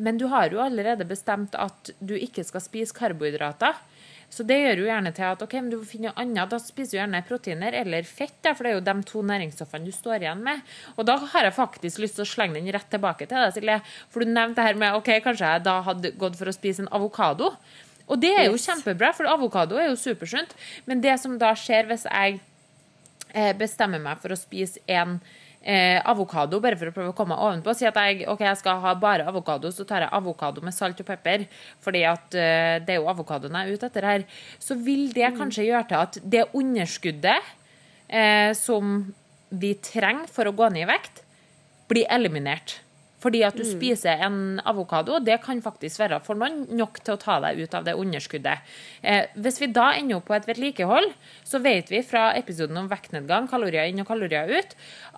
[0.00, 3.76] Men du har jo allerede bestemt at du ikke skal spise karbohydrater.
[4.36, 6.50] Så det gjør jo gjerne til at ok, men du finner noe annet.
[6.52, 9.88] Da spiser du gjerne proteiner eller fett, da, for det er jo de to næringsstoffene
[9.88, 10.60] du står igjen med.
[10.96, 13.78] Og da har jeg faktisk lyst til å slenge den rett tilbake til deg, Silje.
[14.12, 16.84] For du nevnte det her med ok, kanskje jeg da hadde gått for å spise
[16.84, 17.54] en avokado.
[18.06, 20.52] Og det er jo kjempebra, for avokado er jo supersunt.
[20.84, 22.38] Men det som da skjer hvis jeg
[23.32, 25.16] eh, bestemmer meg for å spise en
[25.66, 27.74] eh, avokado bare for å prøve å komme meg ovenpå.
[27.74, 31.02] Si at jeg, okay, jeg skal ha bare avokado, så tar jeg avokado med salt
[31.02, 31.46] og pepper.
[31.84, 34.26] Fordi at eh, det er jo avokadoen jeg er ute etter her.
[34.62, 37.52] Så vil det kanskje gjøre til at det underskuddet
[38.08, 38.98] eh, som
[39.50, 41.22] vi trenger for å gå ned i vekt,
[41.90, 42.80] blir eliminert.
[43.26, 47.18] Fordi at du spiser en avokado, det kan faktisk være for noen nok til å
[47.18, 48.74] ta deg ut av det underskuddet.
[49.02, 51.10] Eh, hvis vi da ender opp på et vedlikehold,
[51.42, 54.76] så vet vi fra episoden om vektnedgang, kalorier inn og kalorier ut,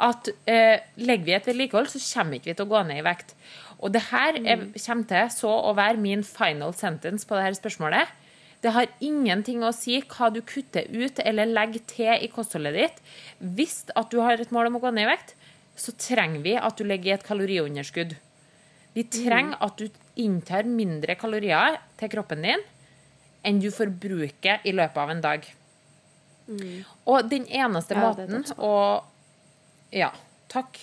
[0.08, 3.04] at eh, legger vi et vedlikehold, så kommer ikke vi til å gå ned i
[3.04, 3.36] vekt.
[3.78, 8.16] Og det her er, kommer til så å være min final sentence på dette spørsmålet.
[8.64, 12.96] Det har ingenting å si hva du kutter ut eller legger til i kostholdet ditt.
[13.38, 15.36] Hvis at du har et mål om å gå ned i vekt,
[15.78, 18.16] så trenger vi at du legger i et kaloriunderskudd.
[18.96, 19.86] Vi trenger at du
[20.18, 22.64] inntar mindre kalorier til kroppen din
[23.46, 25.46] enn du forbruker i løpet av en dag.
[27.04, 29.04] Og den eneste Ja, måten å
[29.92, 30.10] Ja,
[30.48, 30.76] takk.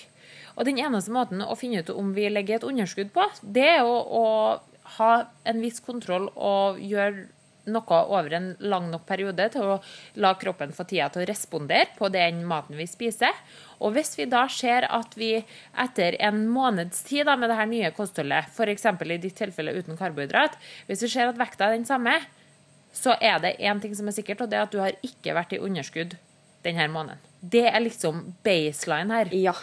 [0.56, 3.84] Og den eneste måten å finne ut om vi legger et underskudd på, det er
[3.84, 4.26] å, å
[4.98, 5.12] ha
[5.43, 7.28] en viss kontroll og gjøre
[7.66, 9.78] noe over en lang nok periode til å
[10.22, 13.34] la kroppen få tida til å respondere på den maten vi spiser.
[13.80, 15.34] Og hvis vi da ser at vi
[15.84, 18.88] etter en måneds tid da, med det her nye kostholdet, f.eks.
[18.88, 20.57] i ditt tilfelle uten karbohydrat,
[20.88, 22.17] hvis vi ser at vekta er den samme,
[22.95, 25.36] så er det én ting som er sikkert, og det er at du har ikke
[25.36, 26.15] vært i underskudd
[26.65, 27.21] denne måneden.
[27.41, 29.34] Det er liksom baseline her.
[29.36, 29.55] Ja.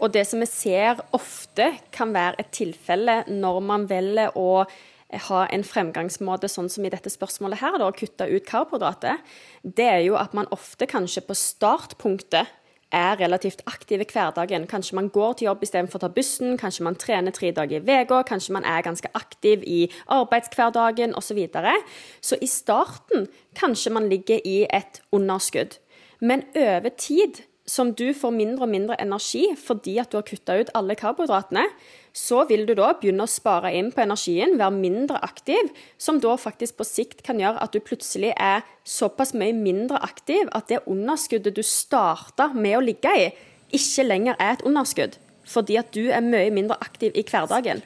[0.00, 4.64] Og det som vi ser ofte kan være et tilfelle når man velger å
[5.10, 9.18] ha en fremgangsmåte sånn som i dette spørsmålet her, da, å kutte ut karbohydrater,
[9.64, 12.52] det er jo at man ofte kanskje på startpunktet
[12.92, 14.66] er relativt aktiv i hverdagen.
[14.66, 17.98] Kanskje man går til jobb istedenfor å ta bussen, kanskje man trener tre dager i
[18.02, 21.30] uka, kanskje man er ganske aktiv i arbeidshverdagen osv.
[21.30, 21.76] Så, videre.
[22.20, 25.78] så i starten kanskje man ligger i et underskudd.
[26.20, 30.58] Men over tid, som du får mindre og mindre energi fordi at du har kutta
[30.58, 31.68] ut alle karbohydratene,
[32.16, 36.34] så vil du da begynne å spare inn på energien, være mindre aktiv, som da
[36.40, 40.82] faktisk på sikt kan gjøre at du plutselig er såpass mye mindre aktiv at det
[40.90, 43.28] underskuddet du starta med å ligge i,
[43.76, 45.20] ikke lenger er et underskudd.
[45.50, 47.82] Fordi at du er mye mindre aktiv i hverdagen.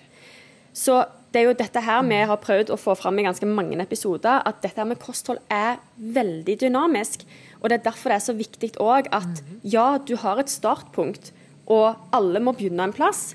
[0.74, 1.04] Så
[1.34, 4.42] det er jo dette her vi har prøvd å få fram i ganske mange episoder,
[4.46, 7.24] at dette her med kosthold er veldig dynamisk.
[7.60, 11.32] Og det er derfor det er så viktig òg at ja, du har et startpunkt,
[11.66, 13.32] og alle må begynne en plass,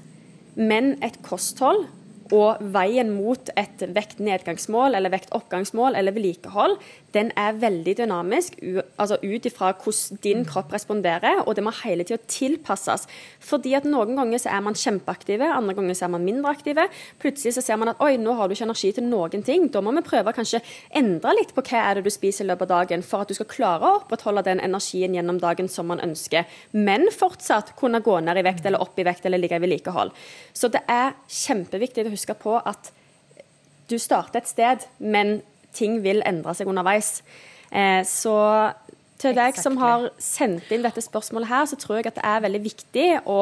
[0.60, 1.88] men et kosthold
[2.36, 6.76] og veien mot et vektnedgangsmål eller vektoppgangsmål eller vedlikehold,
[7.16, 8.58] den er veldig dynamisk
[9.00, 13.08] altså ut ifra hvordan din kropp responderer, og det må hele tida tilpasses.
[13.44, 16.86] Fordi at noen ganger så er man kjempeaktive, andre ganger så er man mindre aktive.
[17.22, 19.68] Plutselig så ser man at oi, nå har du ikke energi til noen ting.
[19.74, 20.62] Da må vi prøve å kanskje
[21.02, 23.38] endre litt på hva er det du spiser i løpet av dagen, for at du
[23.38, 26.46] skal klare å opprettholde den energien gjennom dagen som man ønsker,
[26.78, 30.14] men fortsatt kunne gå ned i vekt eller opp i vekt eller ligge i vedlikehold.
[30.54, 32.92] Så det er kjempeviktig å huske på at
[33.90, 35.40] du starter et sted, men
[35.76, 37.20] ting vil endre seg underveis.
[37.72, 38.38] Eh, så
[39.20, 39.64] til deg exactly.
[39.66, 43.08] som har sendt inn dette spørsmålet her, så tror jeg at det er veldig viktig
[43.28, 43.40] å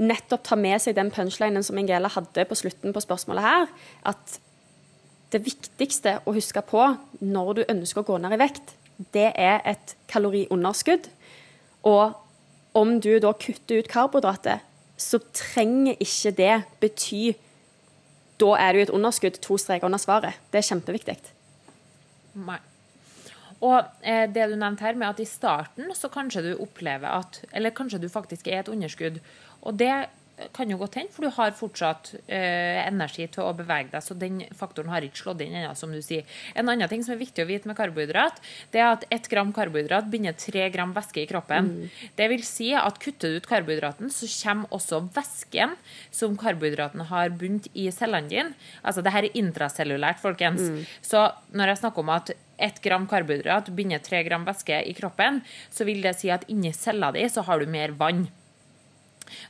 [0.00, 3.70] nettopp ta med seg den punchlinen som Ingela hadde på slutten på spørsmålet her.
[4.08, 4.38] At
[5.32, 6.84] det viktigste å huske på
[7.24, 8.74] når du ønsker å gå ned i vekt,
[9.16, 11.08] det er et kaloriunderskudd.
[11.88, 12.12] Og
[12.76, 14.60] om du da kutter ut karbohydrater,
[14.96, 17.32] så trenger ikke det bety
[18.42, 20.38] da er du i et underskudd to streker under svaret.
[20.50, 21.16] Det er kjempeviktig.
[22.42, 22.58] Nei.
[23.62, 27.44] Og eh, det du nevnte her med at i starten så kanskje du opplever at
[27.52, 29.20] Eller kanskje du faktisk er et underskudd.
[29.62, 29.92] Og det
[30.54, 34.04] kan jo godt hende, for du har fortsatt eh, energi til å bevege deg.
[34.04, 36.26] Så den faktoren har ikke slått inn ennå, som du sier.
[36.58, 38.40] En annen ting som er viktig å vite med karbohydrat,
[38.74, 41.70] det er at ett gram karbohydrat binder tre gram væske i kroppen.
[41.72, 42.12] Mm.
[42.18, 45.76] Det vil si at kutter du ut karbohydraten, så kommer også væsken
[46.14, 48.56] som karbohydraten har bundet i cellene dine.
[48.82, 50.68] Altså det her er intracellulært, folkens.
[50.68, 50.82] Mm.
[51.04, 55.40] Så når jeg snakker om at ett gram karbohydrat binder tre gram væske i kroppen,
[55.70, 58.28] så vil det si at inni cella di så har du mer vann.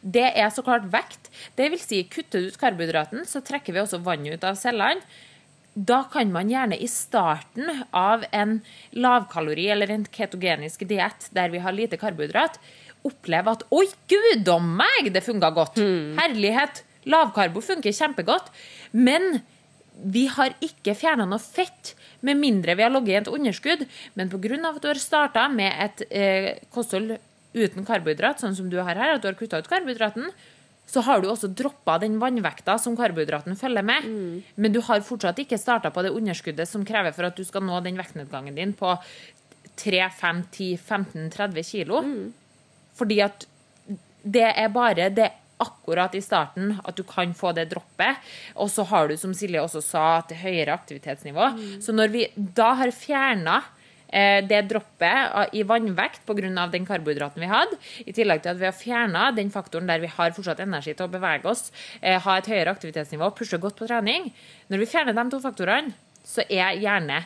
[0.00, 1.30] Det er så klart vekt.
[1.58, 5.04] Det vil si, kutter du ut karbohydraten, så trekker vi også vannet ut av cellene.
[5.72, 8.58] Da kan man gjerne i starten av en
[8.92, 12.58] lavkalori eller en ketogenisk diett der vi har lite karbohydrat,
[13.08, 15.80] oppleve at Oi, gud om meg, det funka godt!
[15.80, 16.18] Mm.
[16.20, 16.84] Herlighet!
[17.08, 18.52] Lavkarbo funker kjempegodt.
[18.92, 19.40] Men
[20.02, 23.84] vi har ikke fjerna noe fett, med mindre vi har ligget i et underskudd.
[24.14, 24.60] Men pga.
[24.68, 27.16] at du har starta med et eh, kosthold
[27.52, 30.30] uten karbohydrat, sånn som du har her, at du har kutta ut karbohydraten,
[30.92, 34.08] så har du også droppa den vannvekta som karbohydraten følger med.
[34.08, 34.42] Mm.
[34.56, 37.64] Men du har fortsatt ikke starta på det underskuddet som krever for at du skal
[37.64, 38.96] nå den vektnedgangen din på
[39.80, 42.02] 3, 5, 10, 15, 30 kilo.
[42.04, 42.32] Mm.
[42.98, 43.46] Fordi at
[44.22, 45.30] det er bare det
[45.62, 48.18] akkurat i starten at du kan få det droppet.
[48.58, 51.52] Og så har du, som Silje også sa, et høyere aktivitetsnivå.
[51.56, 51.76] Mm.
[51.84, 53.60] Så når vi da har fjerna
[54.12, 56.66] det dropper i vannvekt pga.
[56.68, 60.10] den karbohydraten vi hadde, i tillegg til at vi har fjerna den faktoren der vi
[60.12, 63.88] har fortsatt energi til å bevege oss, eh, ha et høyere aktivitetsnivå, pushe godt på
[63.88, 64.32] trening
[64.68, 65.92] Når vi fjerner de to faktorene,
[66.24, 67.24] så er gjerne,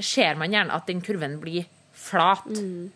[0.00, 1.64] ser man gjerne at den kurven blir
[1.94, 2.44] flat.
[2.46, 2.90] Mm.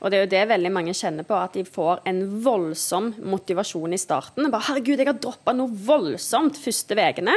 [0.00, 3.94] Og det er jo det veldig mange kjenner på, at de får en voldsom motivasjon
[3.94, 4.50] i starten.
[4.50, 7.36] Bare 'Herregud, jeg har droppa noe voldsomt første ukene'.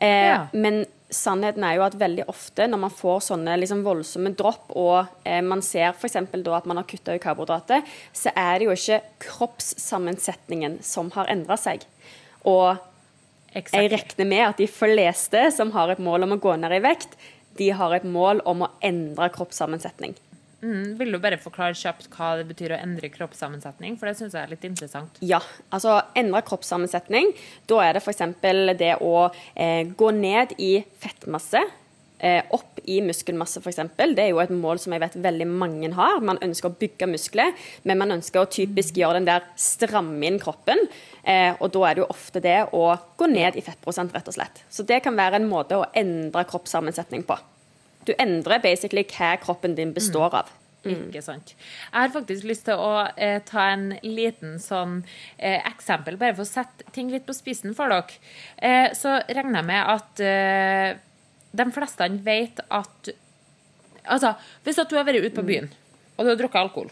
[0.00, 0.46] Eh, ja.
[0.52, 5.08] Men sannheten er jo at veldig ofte når man får sånne liksom voldsomme dropp, og
[5.24, 6.18] eh, man ser f.eks.
[6.34, 11.30] da at man har kutta ut karbohydrater, så er det jo ikke kroppssammensetningen som har
[11.32, 11.86] endra seg.
[12.44, 12.76] Og
[13.52, 13.82] exactly.
[13.86, 16.84] jeg regner med at de fleste som har et mål om å gå ned i
[16.84, 17.18] vekt,
[17.58, 20.14] de har et mål om å endre kroppssammensetning.
[20.58, 23.98] Mm, vil du bare forklare kjapt hva det betyr å endre kroppssammensetning?
[23.98, 25.20] For det syns jeg er litt interessant.
[25.22, 25.38] Ja,
[25.70, 27.30] altså endre kroppssammensetning.
[27.70, 28.24] Da er det f.eks.
[28.80, 31.62] det å eh, gå ned i fettmasse.
[32.18, 33.78] Eh, opp i muskelmasse, f.eks.
[33.94, 36.18] Det er jo et mål som jeg vet veldig mange har.
[36.26, 37.52] Man ønsker å bygge muskler,
[37.86, 40.82] men man ønsker å typisk gjøre den der stramme inn kroppen.
[41.22, 42.88] Eh, og da er det jo ofte det å
[43.20, 44.64] gå ned i fettprosent, rett og slett.
[44.66, 47.38] Så det kan være en måte å endre kroppssammensetning på.
[48.08, 50.54] Du endrer basically hva kroppen din består av.
[50.88, 51.52] Ikke sant.
[51.58, 55.02] Jeg har faktisk lyst til å eh, ta en liten sånn
[55.36, 58.20] eh, eksempel, bare for å sette ting litt på spissen for dere.
[58.62, 61.00] Eh, så regner jeg med at eh,
[61.58, 63.14] de fleste vet at
[64.08, 64.30] Altså,
[64.64, 65.66] hvis at du har vært ute på byen,
[66.16, 66.86] og du har drukket alkohol,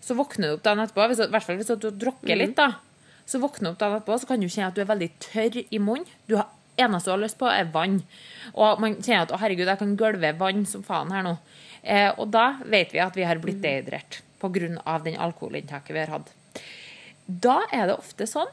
[0.00, 2.54] så våkner du opp dagen etterpå, hvis, i hvert fall hvis du har drukket litt,
[2.56, 2.78] da,
[3.28, 5.58] så våkner du opp dagen etterpå, så kan du kjenne at du er veldig tørr
[5.60, 6.08] i munnen.
[6.24, 6.48] Du har
[6.80, 8.00] eneste du har lyst på, er vann.
[8.54, 11.36] Og man kjenner at å herregud, jeg kan gølve vann som faen her nå.
[11.82, 14.98] Eh, og da vet vi at vi har blitt dehydrert pga.
[15.04, 16.32] den alkoholinntaket vi har hatt.
[17.26, 18.50] Da er det ofte sånn,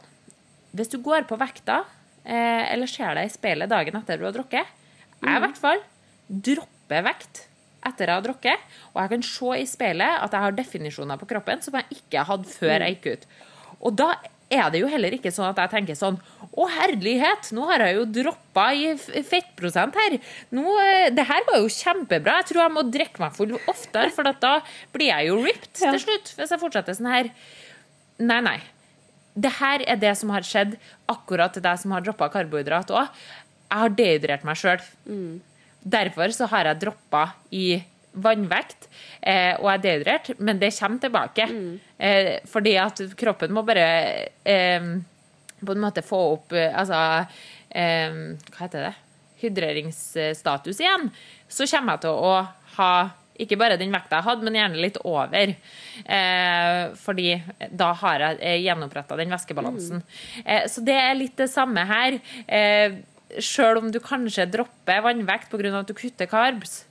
[0.75, 1.85] hvis du går på vekta
[2.25, 4.65] eh, eller ser deg i speilet dagen etter du har drukket
[5.21, 5.79] Jeg i hvert fall
[6.27, 7.45] dropper vekt
[7.85, 8.61] etter jeg har drukket,
[8.93, 12.23] og jeg kan se i speilet at jeg har definisjoner på kroppen som jeg ikke
[12.25, 13.27] hadde før jeg gikk ut.
[13.85, 14.07] Og da
[14.57, 16.17] er det jo heller ikke sånn at jeg tenker sånn
[16.55, 18.93] Å, herlighet, nå har jeg jo droppa i
[19.27, 20.13] fettprosent her.
[20.55, 22.37] Nå, eh, det her var jo kjempebra.
[22.39, 24.53] Jeg tror jeg må drikke meg full oftere, for da
[24.93, 25.91] blir jeg jo ripped Ja.
[25.91, 26.31] til slutt.
[26.37, 27.29] Hvis jeg fortsetter sånn her.
[28.19, 28.59] Nei, nei.
[29.35, 30.77] Det her er det som har skjedd
[31.11, 33.09] akkurat til deg som har droppa karbohydrat òg.
[33.67, 34.79] Jeg har dehydrert meg sjøl.
[35.85, 37.83] Derfor så har jeg droppa i
[38.15, 38.87] vannvekt,
[39.21, 41.47] eh, og er dehydrert, men det kommer tilbake.
[41.97, 43.87] Eh, fordi at kroppen må bare
[44.45, 44.87] eh,
[45.65, 46.97] på en måte få opp eh, Altså
[47.71, 48.17] eh,
[48.51, 48.93] Hva heter det?
[49.43, 51.09] Hydreringsstatus igjen.
[51.47, 52.33] Så kommer jeg til å
[52.77, 52.91] ha
[53.35, 55.51] ikke bare den vekta jeg hadde, men gjerne litt over.
[56.05, 57.33] Eh, fordi
[57.67, 60.03] da har jeg eh, gjenoppretta den væskebalansen.
[60.45, 62.19] Eh, så det er litt det samme her.
[62.47, 63.01] Eh,
[63.41, 65.71] Sjøl om du kanskje dropper vannvekt pga.
[65.81, 66.85] at du kutter carbs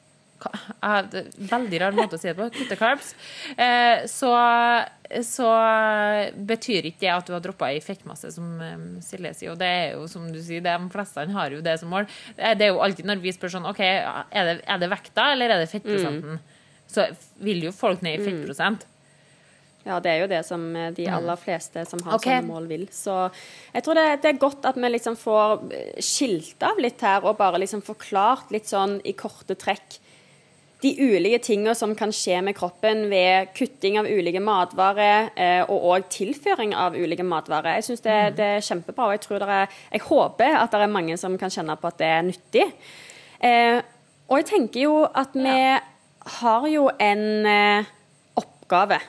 [1.54, 2.48] Veldig rar måte å si det på.
[2.54, 3.12] Kutte carbs.
[3.56, 4.30] Eh, så,
[5.24, 5.50] så
[6.52, 9.54] betyr ikke det at du har droppa i fettmasse, som eh, Silje sier.
[9.54, 12.08] Og det er jo som du sier, de fleste har jo det som mål.
[12.36, 15.30] Eh, Det er jo alltid når vi spør sånn OK, er det, er det vekta,
[15.34, 16.42] eller er det fettprosenten?
[16.94, 17.08] Så
[17.42, 18.84] vil jo folk ned i fettprosent.
[19.84, 20.62] Ja, det er jo det som
[20.96, 22.38] de aller fleste som har okay.
[22.38, 22.86] sånne mål, vil.
[22.92, 23.16] Så
[23.74, 25.66] jeg tror det, det er godt at vi liksom får
[26.00, 29.98] skilt av litt her, og bare liksom forklart litt sånn i korte trekk
[30.84, 35.88] de ulike tingene som kan skje med kroppen ved kutting av ulike matvarer, eh, og
[35.94, 37.78] òg tilføring av ulike matvarer.
[37.78, 40.84] Jeg syns det, det er kjempebra, og jeg, tror det er, jeg håper at det
[40.84, 42.68] er mange som kan kjenne på at det er nyttig.
[43.44, 43.80] Eh,
[44.28, 45.58] og jeg tenker jo at vi
[46.40, 47.92] har jo en eh,
[48.40, 49.00] oppgave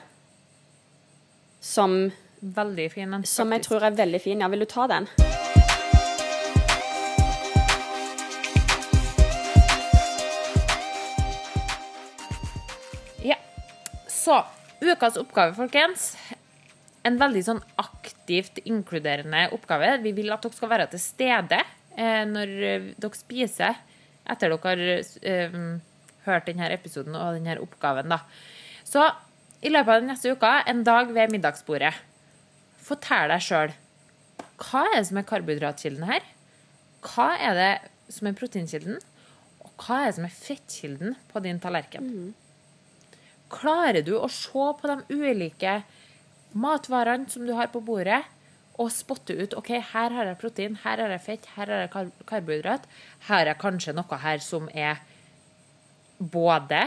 [1.60, 1.98] som,
[2.40, 3.18] Veldig fin.
[3.24, 4.44] som jeg tror er veldig fin.
[4.44, 5.08] Ja, vil du ta den?
[14.26, 14.40] Så
[14.82, 16.14] ukas oppgave, folkens.
[17.06, 19.92] En veldig sånn aktivt inkluderende oppgave.
[20.02, 21.60] Vi vil at dere skal være til stede
[21.94, 23.76] eh, når eh, dere spiser
[24.26, 24.82] etter dere har
[25.30, 25.58] eh,
[26.26, 28.10] hørt denne episoden og denne oppgaven.
[28.10, 28.18] Da.
[28.82, 29.04] Så
[29.62, 31.94] i løpet av den neste uka, en dag ved middagsbordet,
[32.86, 33.74] fortell deg sjøl
[34.56, 36.24] hva er det som er karbohydratkilden her?
[37.04, 38.98] Hva er det som er proteinkilden?
[39.66, 42.08] Og hva er det som er fettkilden på din tallerken?
[43.52, 45.80] Klarer du å se på de ulike
[46.56, 48.22] matvarene som du har på bordet,
[48.76, 51.92] og spotte ut ok, her har jeg protein, her har jeg fett, her har jeg
[51.94, 52.84] kar karbohydrat.
[53.28, 55.00] Her er kanskje noe her som er
[56.18, 56.82] både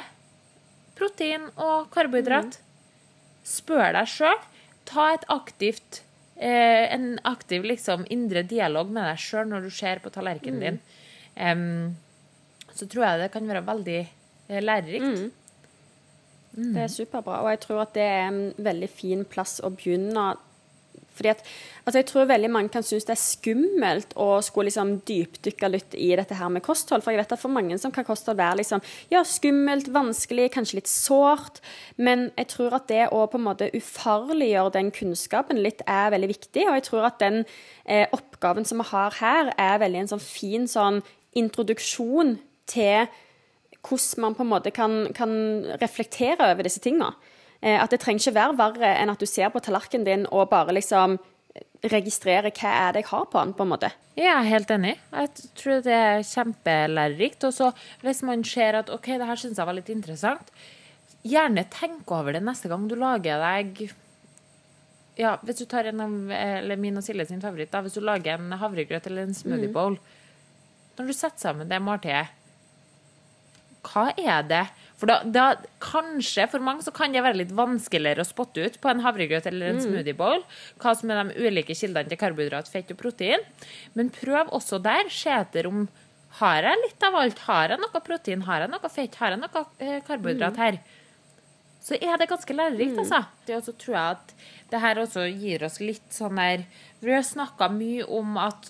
[1.00, 2.60] protein og karbohydrat.
[3.48, 4.38] Spør deg sjøl.
[4.90, 6.04] Ta et aktivt
[6.40, 10.80] eh, en aktiv liksom, indre dialog med deg sjøl når du ser på tallerkenen din.
[11.40, 11.98] Um,
[12.76, 14.62] så tror jeg det kan være veldig eh,
[16.56, 16.76] lærerikt.
[16.76, 20.32] Det er superbra, og jeg tror at det er en veldig fin plass å begynne.
[21.20, 21.42] Fordi at,
[21.84, 25.96] altså jeg tror veldig mange kan synes det er skummelt å skulle liksom dypdykke litt
[26.00, 27.04] i dette her med kosthold.
[27.04, 30.80] For jeg vet at for mange som kan kosthold være liksom, ja, skummelt, vanskelig, kanskje
[30.80, 31.60] litt sårt.
[31.98, 36.32] Men jeg tror at det å på en måte ufarliggjøre den kunnskapen litt er veldig
[36.32, 36.68] viktig.
[36.70, 37.42] Og jeg tror at den
[37.84, 41.04] eh, oppgaven som vi har her, er veldig en sånn fin sånn
[41.38, 42.38] introduksjon
[42.70, 43.10] til
[43.86, 45.32] hvordan man på en måte kan, kan
[45.82, 47.14] reflektere over disse tinga.
[47.62, 50.50] Eh, at det trenger ikke være verre enn at du ser på tallerkenen din og
[50.52, 51.18] bare liksom
[51.90, 53.92] registrerer hva er det jeg har på den, på en måte.
[54.20, 54.98] Jeg er helt enig.
[55.14, 57.46] Jeg tror det er kjempelærerikt.
[57.48, 57.72] Og så
[58.04, 60.52] hvis man ser at OK, det her syns jeg var litt interessant,
[61.24, 63.90] gjerne tenk over det neste gang du lager deg
[65.20, 68.04] ja, Hvis du tar en av eller min og Silje sin favoritt, da, hvis du
[68.06, 69.98] lager en havregrøt eller en smoothie bowl
[70.96, 72.30] Når du setter sammen det måltidet,
[73.88, 74.66] hva er det?
[75.00, 75.46] For da, da,
[75.80, 79.48] kanskje for mange så kan det være litt vanskeligere å spotte ut på en havregrøt
[79.48, 79.86] eller en mm.
[79.86, 80.44] smoothie bowl
[80.82, 83.46] hva som er de ulike kildene til karbohydrat, fett og protein.
[83.96, 85.08] Men prøv også der.
[85.14, 85.88] Se etter om
[86.40, 87.40] har jeg litt av alt.
[87.48, 88.44] Har jeg noe protein?
[88.46, 89.16] Har jeg noe fett?
[89.22, 90.64] Har jeg noe eh, karbohydrat mm.
[90.66, 90.82] her?
[91.80, 93.04] Så er det ganske lærerikt, mm.
[93.06, 93.24] altså.
[93.48, 94.34] Det også tror jeg at
[94.70, 96.68] det her også gir oss litt sånn der
[97.00, 98.70] Vi har snakka mye om at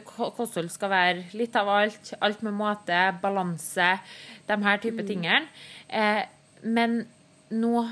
[0.00, 2.12] kosthold skal være litt av alt.
[2.24, 3.94] Alt med måte, balanse
[4.48, 5.08] de her type mm.
[5.08, 5.48] tingene.
[5.88, 6.24] Eh,
[6.62, 7.02] men
[7.52, 7.86] nå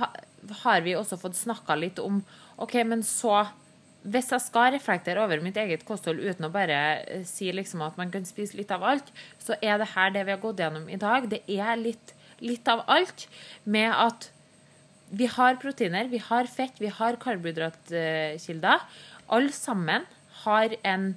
[0.65, 2.23] har vi også fått snakka litt om
[2.61, 3.45] OK, men så
[4.01, 7.99] hvis jeg skal reflektere over mitt eget kosthold uten å bare eh, si liksom at
[8.01, 9.11] man kan spise litt av alt,
[9.43, 11.29] så er det her det vi har gått gjennom i dag.
[11.29, 13.27] Det er litt, litt av alt
[13.65, 14.31] med at
[15.11, 18.87] vi har proteiner, vi har fett, vi har karbohydratkilder.
[19.29, 20.07] Alle sammen
[20.45, 21.13] har en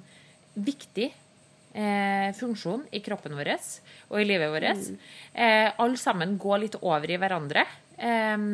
[0.54, 4.88] viktig eh, funksjon i kroppen vår og i livet vårt.
[4.88, 4.98] Mm.
[5.32, 7.66] Eh, Alle sammen går litt over i hverandre.
[7.98, 8.48] Eh,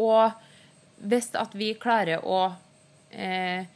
[0.00, 0.46] og
[1.00, 2.46] hvis at vi klarer å
[3.10, 3.68] eh,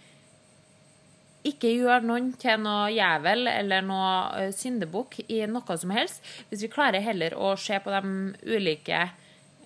[1.44, 4.12] ikke gjøre noen til noe jævel eller noe
[4.46, 6.24] uh, syndebukk i noe som helst.
[6.48, 8.14] Hvis vi klarer heller å se på de
[8.48, 9.02] ulike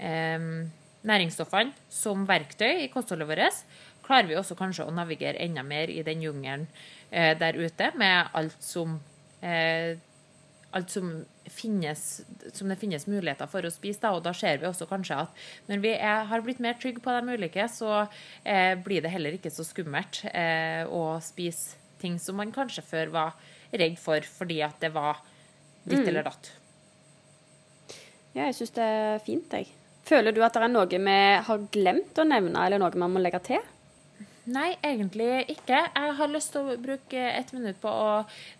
[0.02, 0.48] eh,
[1.06, 3.62] næringsstoffene som verktøy i kostholdet vårt,
[4.02, 8.34] klarer vi også kanskje å navigere enda mer i den jungelen eh, der ute med
[8.36, 8.98] alt som
[9.40, 9.96] eh,
[10.70, 11.12] alt som,
[11.48, 12.02] finnes,
[12.52, 14.02] som det finnes muligheter for å spise.
[14.02, 17.00] Da, og da ser vi også kanskje at når vi er, har blitt mer trygge
[17.04, 18.02] på de ulike, så
[18.44, 23.14] eh, blir det heller ikke så skummelt eh, å spise ting som man kanskje før
[23.14, 25.22] var redd for fordi at det var
[25.88, 26.08] ditt mm.
[26.12, 26.52] eller datt.
[28.36, 29.72] Ja, jeg syns det er fint, jeg.
[30.08, 31.16] Føler du at det er noe vi
[31.48, 33.64] har glemt å nevne, eller noe man må legge til?
[34.48, 35.76] Nei, egentlig ikke.
[35.76, 38.12] Jeg har lyst til å bruke et minutt på å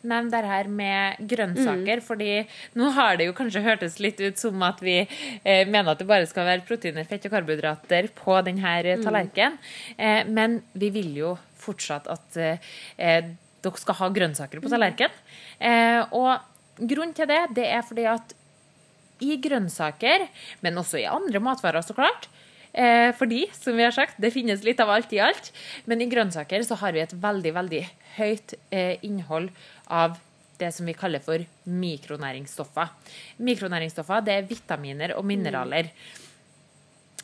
[0.03, 2.03] nevne det her med grønnsaker.
[2.03, 2.05] Mm.
[2.05, 2.33] fordi
[2.77, 6.09] nå har det jo kanskje hørtes litt ut som at vi eh, mener at det
[6.11, 9.05] bare skal være proteiner, fett og karbohydrater på denne mm.
[9.07, 9.59] tallerkenen.
[9.97, 13.31] Eh, men vi vil jo fortsatt at eh,
[13.65, 15.25] dere skal ha grønnsaker på tallerkenen.
[15.59, 16.37] Eh, og
[16.79, 18.37] grunnen til det, det er fordi at
[19.25, 20.29] i grønnsaker,
[20.63, 22.29] men også i andre matvarer, så klart,
[22.73, 25.53] Eh, fordi, som vi har sagt, det finnes litt av alt i alt.
[25.89, 27.83] Men i grønnsaker så har vi et veldig, veldig
[28.19, 29.51] høyt eh, innhold
[29.87, 30.19] av
[30.59, 32.91] det som vi kaller for mikronæringsstoffer.
[33.47, 35.91] Mikronæringsstoffer det er vitaminer og mineraler.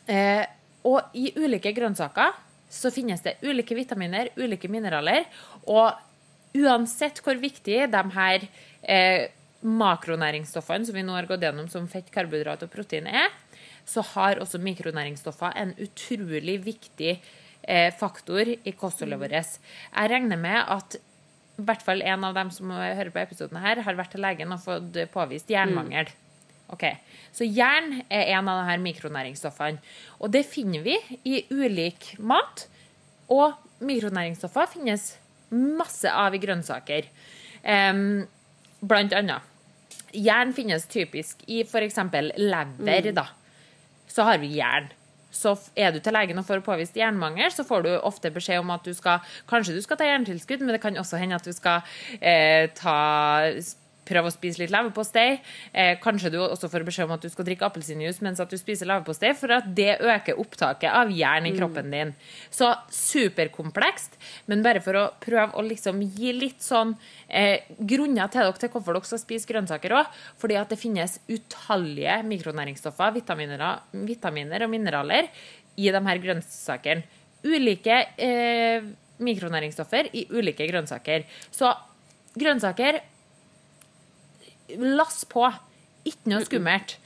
[0.06, 0.44] Eh,
[0.84, 2.34] og i ulike grønnsaker
[2.74, 5.26] så finnes det ulike vitaminer, ulike mineraler.
[5.70, 5.94] Og
[6.54, 8.46] uansett hvor viktig de her
[8.82, 9.30] eh,
[9.64, 13.32] makronæringsstoffene som vi nå har gått gjennom, som fett, karbohydrat og protein er,
[13.84, 17.14] så har også mikronæringsstoffer en utrolig viktig
[17.68, 19.58] eh, faktor i kostholdet vårt.
[19.92, 20.96] Jeg regner med at
[21.54, 24.52] i hvert fall en av dem som hører på episoden her, har vært til legen
[24.54, 26.08] og fått påvist jernmangel.
[26.74, 26.96] Okay.
[27.30, 29.78] Så jern er en av disse mikronæringsstoffene.
[30.18, 30.96] Og det finner vi
[31.28, 32.66] i ulik mat.
[33.30, 33.54] Og
[33.84, 35.12] mikronæringsstoffer finnes
[35.54, 37.06] masse av i grønnsaker.
[37.62, 38.24] Um,
[38.82, 39.46] blant annet.
[40.14, 42.02] Jern finnes typisk i f.eks.
[42.10, 42.74] lever.
[42.82, 43.14] Mm.
[43.14, 43.28] da
[44.10, 44.90] så har vi jern.
[45.34, 48.70] Så er du til legen og får påvist jernmangel, så får du ofte beskjed om
[48.70, 51.50] at du skal kanskje du skal ta jerntilskudd, men det kan også hende at du
[51.54, 51.82] skal
[52.20, 52.98] eh, ta
[54.08, 55.38] prøve å spise litt leverpostei.
[55.72, 58.58] Eh, kanskje du også får beskjed om at du skal drikke appelsinjuice mens at du
[58.60, 61.58] spiser leverpostei, for at det øker opptaket av jern i mm.
[61.58, 62.14] kroppen din.
[62.54, 64.18] Så superkomplekst,
[64.50, 66.94] men bare for å prøve å liksom gi litt sånn
[67.28, 70.20] eh, grunner til dere til hvorfor dere skal spise grønnsaker òg.
[70.40, 73.66] Fordi at det finnes utallige mikronæringsstoffer, vitaminer,
[74.06, 75.30] vitaminer og mineraler
[75.76, 77.22] i de her grønnsakene.
[77.44, 78.86] Ulike eh,
[79.24, 81.26] mikronæringsstoffer i ulike grønnsaker.
[81.52, 81.70] Så
[82.38, 83.02] grønnsaker
[84.80, 85.48] Lass på.
[86.08, 86.96] Ikke noe skummelt.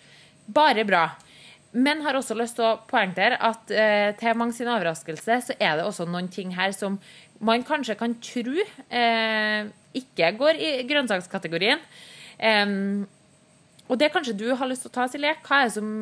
[0.54, 1.06] Bare bra.
[1.76, 5.76] Men har også lyst til å poengtere at eh, til mange sin overraskelse så er
[5.76, 6.96] det også noen ting her som
[7.44, 9.68] man kanskje kan tro eh,
[10.00, 11.82] ikke går i grønnsakskategorien.
[12.38, 12.72] Eh,
[13.88, 15.36] og det kanskje du har lyst til å ta, Silje.
[15.44, 15.92] Hva er det som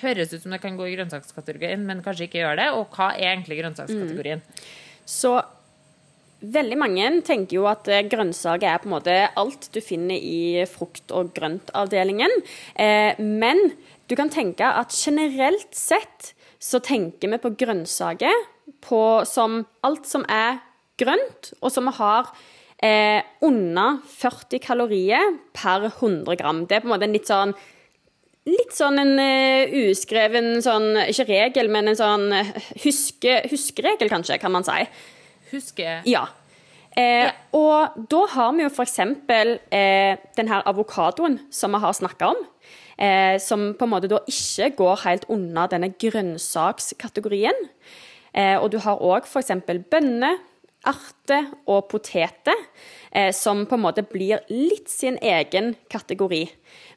[0.00, 2.70] høres ut som det kan gå i grønnsakskategorien, men kanskje ikke gjør det?
[2.78, 4.42] Og hva er egentlig grønnsakskategorien?
[4.42, 4.64] Mm.
[5.04, 5.36] Så
[6.44, 10.64] Veldig mange tenker jo at eh, grønnsaker er på en måte alt du finner i
[10.68, 12.32] frukt- og grøntavdelingen.
[12.74, 13.70] Eh, men
[14.10, 18.50] du kan tenke at generelt sett så tenker vi på grønnsaker
[19.28, 20.58] som alt som er
[21.00, 22.28] grønt, og som vi har
[22.84, 26.64] eh, under 40 kalorier per 100 gram.
[26.68, 27.56] Det er på en måte en litt sånn
[28.44, 29.14] litt sånn en
[29.86, 32.26] uskreven sånn, ikke regel, men en sånn
[32.82, 34.82] huske, huskeregel, kanskje, kan man si.
[35.54, 36.26] Huske Ja.
[36.96, 38.98] Eh, Og da har vi jo f.eks.
[39.00, 42.42] Eh, den her avokadoen som vi har snakka om.
[42.98, 47.56] Eh, som på en måte da ikke går helt unna denne grønnsakskategorien.
[48.34, 49.50] Eh, og du har òg f.eks.
[49.90, 50.38] bønner,
[50.84, 52.58] erter og poteter,
[53.10, 56.42] eh, som på en måte blir litt sin egen kategori.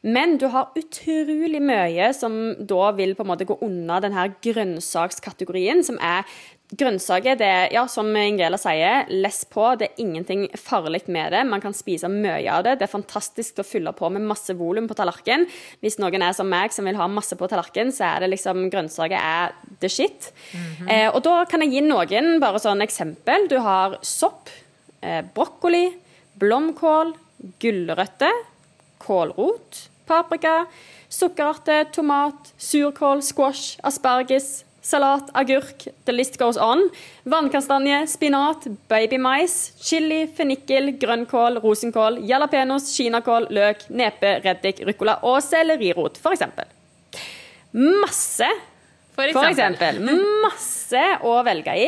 [0.04, 5.84] Men du har utrolig mye som da vil på en måte gå unna denne grønnsakskategorien,
[5.88, 6.28] som er
[6.68, 9.70] Grønnsaker, det er, ja, som Ingrela sier, less på.
[9.80, 11.46] Det er ingenting farlig med det.
[11.48, 12.74] Man kan spise mye av det.
[12.82, 15.48] Det er fantastisk å fylle på med masse volum på tallerkenen.
[15.80, 18.66] Hvis noen er som meg, som vil ha masse på tallerkenen, så er det liksom
[18.74, 20.34] grønnsaker er the shit.
[20.52, 20.92] Mm -hmm.
[20.92, 23.48] eh, og da kan jeg gi noen bare sånn eksempel.
[23.48, 24.50] Du har sopp,
[25.02, 25.96] eh, brokkoli,
[26.36, 27.16] blomkål,
[27.60, 28.44] gulrøtter,
[29.00, 30.68] kålrot, paprika,
[31.10, 36.86] sukkerarte, tomat, surkål, squash, asparges salat, agurk, the list goes on.
[37.28, 46.20] Vannkastanje, spinat, babymais, chili, fennikel, grønnkål, rosenkål, jalapeños, kinakål, løk, nepe, reddik, ruccola og sellerirot,
[46.24, 46.48] f.eks.
[47.78, 48.48] Masse
[49.18, 50.00] for eksempel.
[50.00, 50.28] For eksempel.
[50.44, 51.88] Masse å velge i.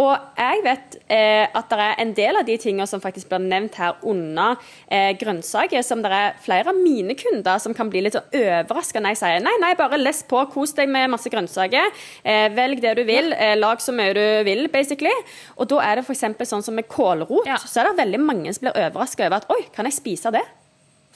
[0.00, 3.42] Og jeg vet eh, at det er en del av de tingene som faktisk blir
[3.42, 8.04] nevnt her under eh, grønnsaker, som det er flere av mine kunder som kan bli
[8.06, 11.32] litt så overraska når jeg sier nei, nei, bare les på, kos deg med masse
[11.32, 11.90] grønnsaker.
[12.22, 15.14] Eh, velg det du vil, eh, lag så mye du vil, basically.
[15.58, 16.24] Og da er det f.eks.
[16.54, 17.58] sånn som med kålrot, ja.
[17.60, 20.46] så er det veldig mange som blir overraska over at oi, kan jeg spise det?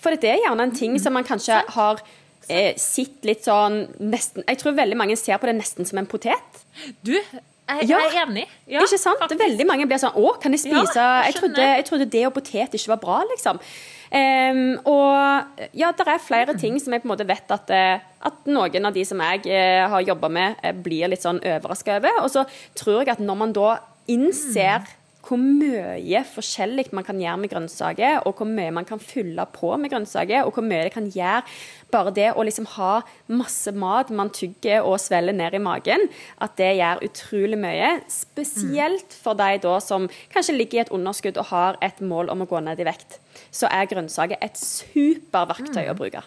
[0.05, 2.03] For det er gjerne en ting som man kanskje har
[2.49, 6.09] eh, sitter litt sånn nesten Jeg tror veldig mange ser på det nesten som en
[6.09, 6.62] potet.
[7.07, 8.45] Du, jeg, jeg er enig.
[8.68, 9.20] Ja, ikke sant?
[9.22, 9.40] Faktisk.
[9.40, 12.24] Veldig mange blir sånn Å, kan jeg spise ja, jeg, jeg, trodde, jeg, trodde, det
[12.28, 13.61] og potet ikke var bra, liksom.
[14.14, 18.05] Um, og ja, det er flere ting som jeg på en måte vet at, eh,
[18.28, 21.97] at noen av de som jeg eh, har jobba med, uh, blir litt sånn overraska
[21.99, 22.20] over.
[22.22, 22.45] Og så
[22.78, 23.78] tror jeg at når man da
[24.12, 24.92] innser mm
[25.25, 29.72] hvor mye forskjellig man kan gjøre med grønnsaker, og hvor mye man kan fylle på
[29.81, 31.43] med grønnsaker, og hvor mye det kan gjøre
[31.95, 32.93] bare det å liksom ha
[33.31, 36.09] masse mat man tygger og svelger ned i magen,
[36.45, 37.91] at det gjør utrolig mye.
[38.11, 42.45] Spesielt for de da som kanskje ligger i et underskudd og har et mål om
[42.45, 43.20] å gå ned i vekt.
[43.55, 46.25] Så er grønnsaker et superverktøy å bruke.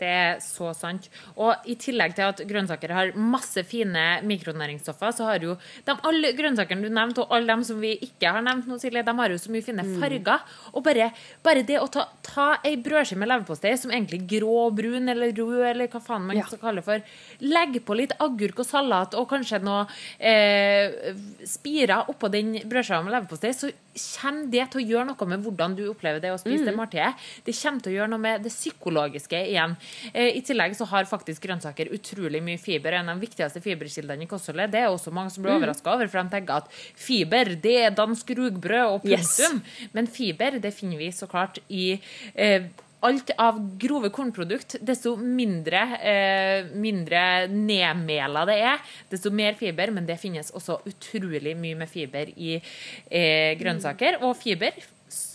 [0.00, 1.06] Det er så sant.
[1.38, 5.54] Og i tillegg til at grønnsaker har masse fine mikronæringsstoffer, så har jo
[5.86, 9.04] de alle grønnsakene du nevnte, og alle dem som vi ikke har nevnt nå, Silje,
[9.06, 9.92] de har jo så mye fine mm.
[10.02, 10.42] farger.
[10.42, 10.72] Mm.
[10.74, 11.10] Og bare,
[11.46, 15.62] bare, det å ta, ta ei brødskive med leverpostei som egentlig grå, brun eller rød,
[15.70, 16.48] eller hva faen man ja.
[16.50, 17.14] skal kalle det for,
[17.46, 19.86] legg på litt agurk og salat og kanskje noe
[20.18, 21.14] eh,
[21.46, 25.76] spirer oppå den brødskiva med leverpostei, så kommer det til å gjøre noe med hvordan
[25.78, 26.68] du opplever det å spise mm.
[26.68, 27.26] det måltidet.
[27.46, 29.76] Det kommer til å gjøre noe med det psykologiske igjen.
[30.12, 32.98] Eh, I tillegg så har faktisk grønnsaker utrolig mye fiber.
[32.98, 34.72] En av de viktigste fiberkildene i kostholdet.
[34.74, 35.60] Det er også mange som blir mm.
[35.62, 39.60] overraska over, for de tenker at fiber det er dansk rugbrød og punktum.
[39.60, 39.90] Yes.
[39.96, 41.94] Men fiber det finner vi så klart i
[42.34, 42.70] eh,
[43.06, 49.92] alt av grove kornprodukt, desto mindre, eh, mindre nedmela det er, desto mer fiber.
[49.94, 54.22] Men det finnes også utrolig mye med fiber i eh, grønnsaker.
[54.24, 54.74] Og fiber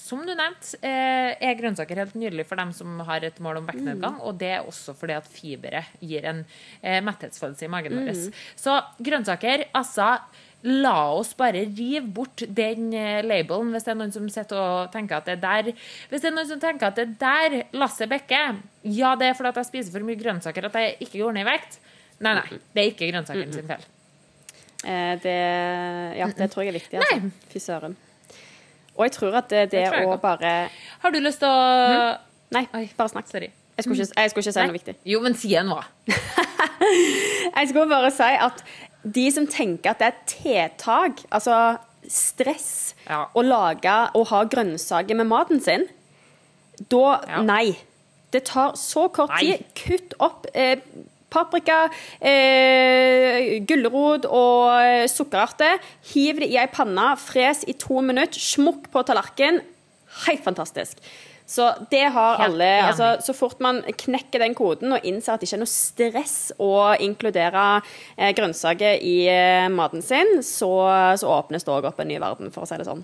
[0.10, 3.70] som du nevnte, eh, er grønnsaker helt nydelig for dem som har et mål om
[3.70, 4.18] vektnedgang.
[4.18, 4.24] Mm.
[4.26, 6.44] Og det er også fordi at fiberet gir en
[6.82, 8.10] eh, metthetsfølelse i magen vår.
[8.18, 8.40] Mm.
[8.58, 10.16] Så grønnsaker, altså
[10.68, 14.90] La oss bare rive bort den eh, labelen hvis det er noen som sitter og
[14.92, 15.70] tenker at det er der
[16.12, 18.42] Hvis det er noen som tenker at det er der Lasse Bekke
[18.84, 21.48] Ja, det er fordi at jeg spiser for mye grønnsaker at jeg ikke går ned
[21.48, 21.80] i vekt.
[22.20, 22.60] Nei, nei.
[22.76, 23.88] Det er ikke grønnsakene sin feil.
[24.84, 25.38] Eh, det,
[26.20, 27.00] ja, det tror jeg er viktig.
[27.00, 27.32] Altså.
[27.54, 27.96] Fy søren.
[28.98, 30.52] Og jeg tror at det, det, det å bare
[31.00, 32.28] Har du lyst til å mm.
[32.58, 32.66] Nei,
[32.98, 33.28] bare snakk.
[33.30, 33.52] Sorry.
[33.80, 34.94] Jeg skulle ikke, jeg skulle ikke si noe viktig.
[35.08, 35.84] Jo, men si en hva.
[37.60, 38.64] jeg skulle bare si at
[39.04, 41.78] de som tenker at det er tiltak, altså
[42.10, 43.26] stress, ja.
[43.36, 45.88] å lage og ha grønnsaker med maten sin,
[46.92, 47.44] da ja.
[47.44, 47.78] Nei.
[48.30, 49.56] Det tar så kort nei.
[49.58, 49.64] tid.
[49.74, 50.46] Kutt opp.
[50.54, 50.78] Eh,
[51.34, 51.88] paprika,
[52.22, 55.72] eh, gulrot og sukkerarte.
[56.12, 59.64] Hiv det i ei panne, fres i to minutter, smukk på tallerkenen.
[60.28, 61.02] Helt fantastisk.
[61.50, 65.50] Så det har alle altså, Så fort man knekker den koden og innser at det
[65.50, 67.64] ikke er noe stress å inkludere
[68.16, 70.70] eh, grønnsaker i eh, maten sin, så,
[71.18, 73.02] så åpnes det òg opp en ny verden, for å si det sånn.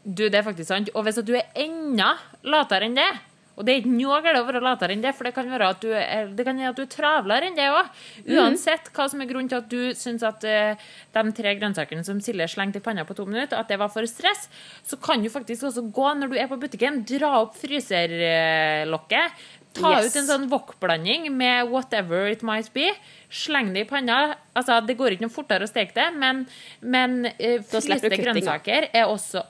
[0.00, 0.88] Du, det er faktisk sant.
[0.96, 3.10] Og hvis du er enda latere enn det,
[3.58, 5.66] Og det er ikke noe galt å være latere enn det, for det kan være
[5.74, 7.90] at du er, det kan være at du er travlere enn det òg.
[8.32, 10.88] Uansett hva som er grunnen til at du syns at uh,
[11.18, 14.06] de tre grønnsakene som Silje slengte i panna på to minutter, at det var for
[14.08, 14.46] stress,
[14.86, 19.40] så kan du faktisk også gå når du er på butikken, dra opp fryserlokket,
[19.76, 20.08] ta Yes.
[20.10, 22.88] ut en sånn wok-blanding med whatever it might be,
[23.30, 24.36] sleng det i panna.
[24.56, 26.46] Altså, det går ikke noe fortere å steke det, men,
[26.82, 29.44] men uh, Da fryste grønnsaker er også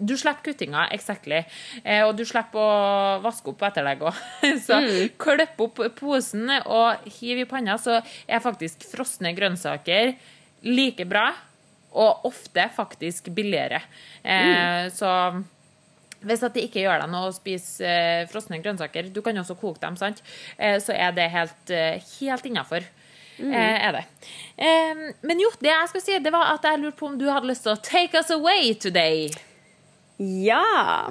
[0.00, 1.40] du slipper kuttinga, exactly.
[1.84, 4.14] Eh, og du slipper å vaske opp etter deg òg.
[4.66, 5.10] Så Mm.
[5.18, 10.14] klipp opp posen og hiv i panna, så er faktisk frosne grønnsaker
[10.62, 11.32] like bra,
[11.98, 13.80] og ofte faktisk billigere.
[14.24, 14.90] Eh, Mm.
[14.94, 15.10] Så
[16.26, 19.42] hvis at det ikke gjør deg noe å spise eh, frosne grønnsaker, du kan jo
[19.44, 20.22] også koke dem, sant?
[20.58, 21.74] Eh, så er det helt,
[22.20, 22.86] helt innafor.
[23.38, 23.52] Mm.
[23.54, 24.00] er det.
[25.22, 27.46] Men jo, det jeg skal si, det var at jeg lurte på om du hadde
[27.46, 29.28] lyst til å take us away today.
[30.18, 31.10] Ja.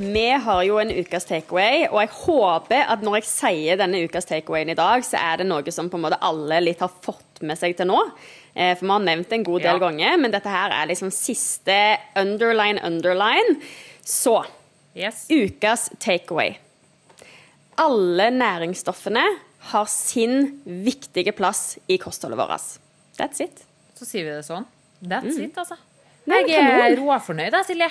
[0.00, 4.28] Vi har jo en ukas takeaway, og jeg håper at når jeg sier denne ukas
[4.28, 7.42] takeawayen i dag, så er det noe som på en måte alle litt har fått
[7.42, 7.98] med seg til nå.
[8.54, 9.82] Eh, For vi har nevnt det en god del Ja.
[9.88, 13.58] ganger, men dette her er liksom siste underline, underline.
[14.04, 14.44] Så
[14.94, 15.26] Yes.
[15.30, 16.58] ukas takeaway.
[17.76, 19.24] Alle næringsstoffene
[19.72, 22.78] har sin viktige plass i kostholdet vårt.
[23.18, 23.64] That's it.
[23.98, 24.66] Så sier vi det sånn.
[25.02, 25.78] That's it, altså.
[26.28, 27.88] Nei, Jeg er råfornøyd, da, Silje.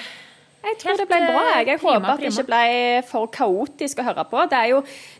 [0.68, 1.42] Jeg tror Helt, det ble bra.
[1.48, 2.62] Jeg, jeg eh, prima, håper at det ikke ble
[3.08, 4.46] for kaotisk å høre på.
[4.52, 4.80] Det er jo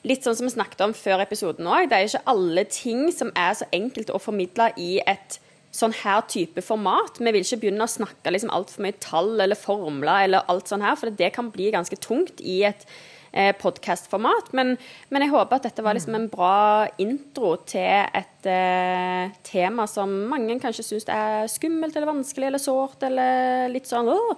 [0.10, 1.90] litt sånn som vi snakket om før episoden òg.
[1.90, 5.38] Det er ikke alle ting som er så enkelt å formidle i et
[5.78, 7.20] sånn her type format.
[7.22, 10.84] Vi vil ikke begynne å snakke liksom altfor mye tall eller formler eller alt sånn
[10.86, 12.88] her, for det kan bli ganske tungt i et
[13.32, 14.52] eh, podkastformat.
[14.58, 14.76] Men,
[15.10, 20.14] men jeg håper at dette var liksom en bra intro til et eh, tema som
[20.32, 24.38] mange kanskje syns er skummelt eller vanskelig eller sårt eller litt sånn åh.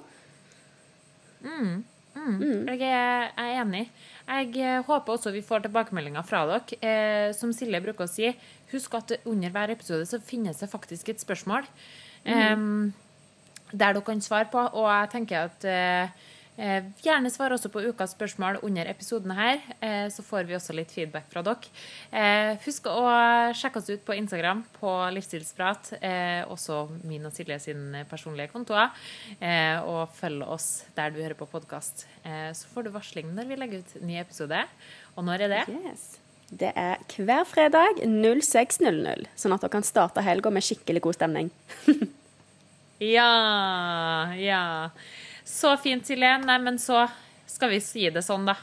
[2.70, 3.84] Jeg er, jeg er enig.
[4.30, 6.80] Jeg eh, håper også vi får tilbakemeldinger fra dere.
[6.82, 8.30] Eh, som Silje bruker å si,
[8.74, 11.66] husk at under hver episode så finnes det faktisk et spørsmål
[12.30, 12.92] em,
[13.72, 14.62] der dere kan svare på.
[14.62, 16.29] Og jeg tenker at eh, eh,
[17.04, 20.92] gjerne svar også på ukas spørsmål under episoden her, eh, så får vi også litt
[20.92, 21.72] feedback fra dere.
[22.12, 23.06] Eh, husk å
[23.56, 28.92] sjekke oss ut på Instagram på Livsstilsprat, eh, også min og Silje sin personlige kontoer.
[29.40, 32.06] Eh, og følg oss der du hører på podkast.
[32.26, 34.66] Eh, så får du varsling når vi legger ut ny episode.
[35.16, 35.64] Og når er det?
[35.86, 36.20] Yes.
[36.52, 41.52] Det er hver fredag 06.00, sånn at dere kan starte helga med skikkelig god stemning.
[43.00, 44.90] Ja, ja.
[45.50, 46.36] Så fint, Silje.
[46.46, 47.08] Nei, men så
[47.50, 48.56] skal vi si det sånn, da.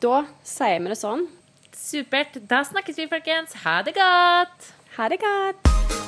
[0.00, 1.26] Da sier vi det sånn.
[1.76, 2.40] Supert.
[2.48, 3.58] Da snakkes vi, folkens.
[3.66, 4.72] Ha det godt!
[4.96, 6.03] Ha det godt!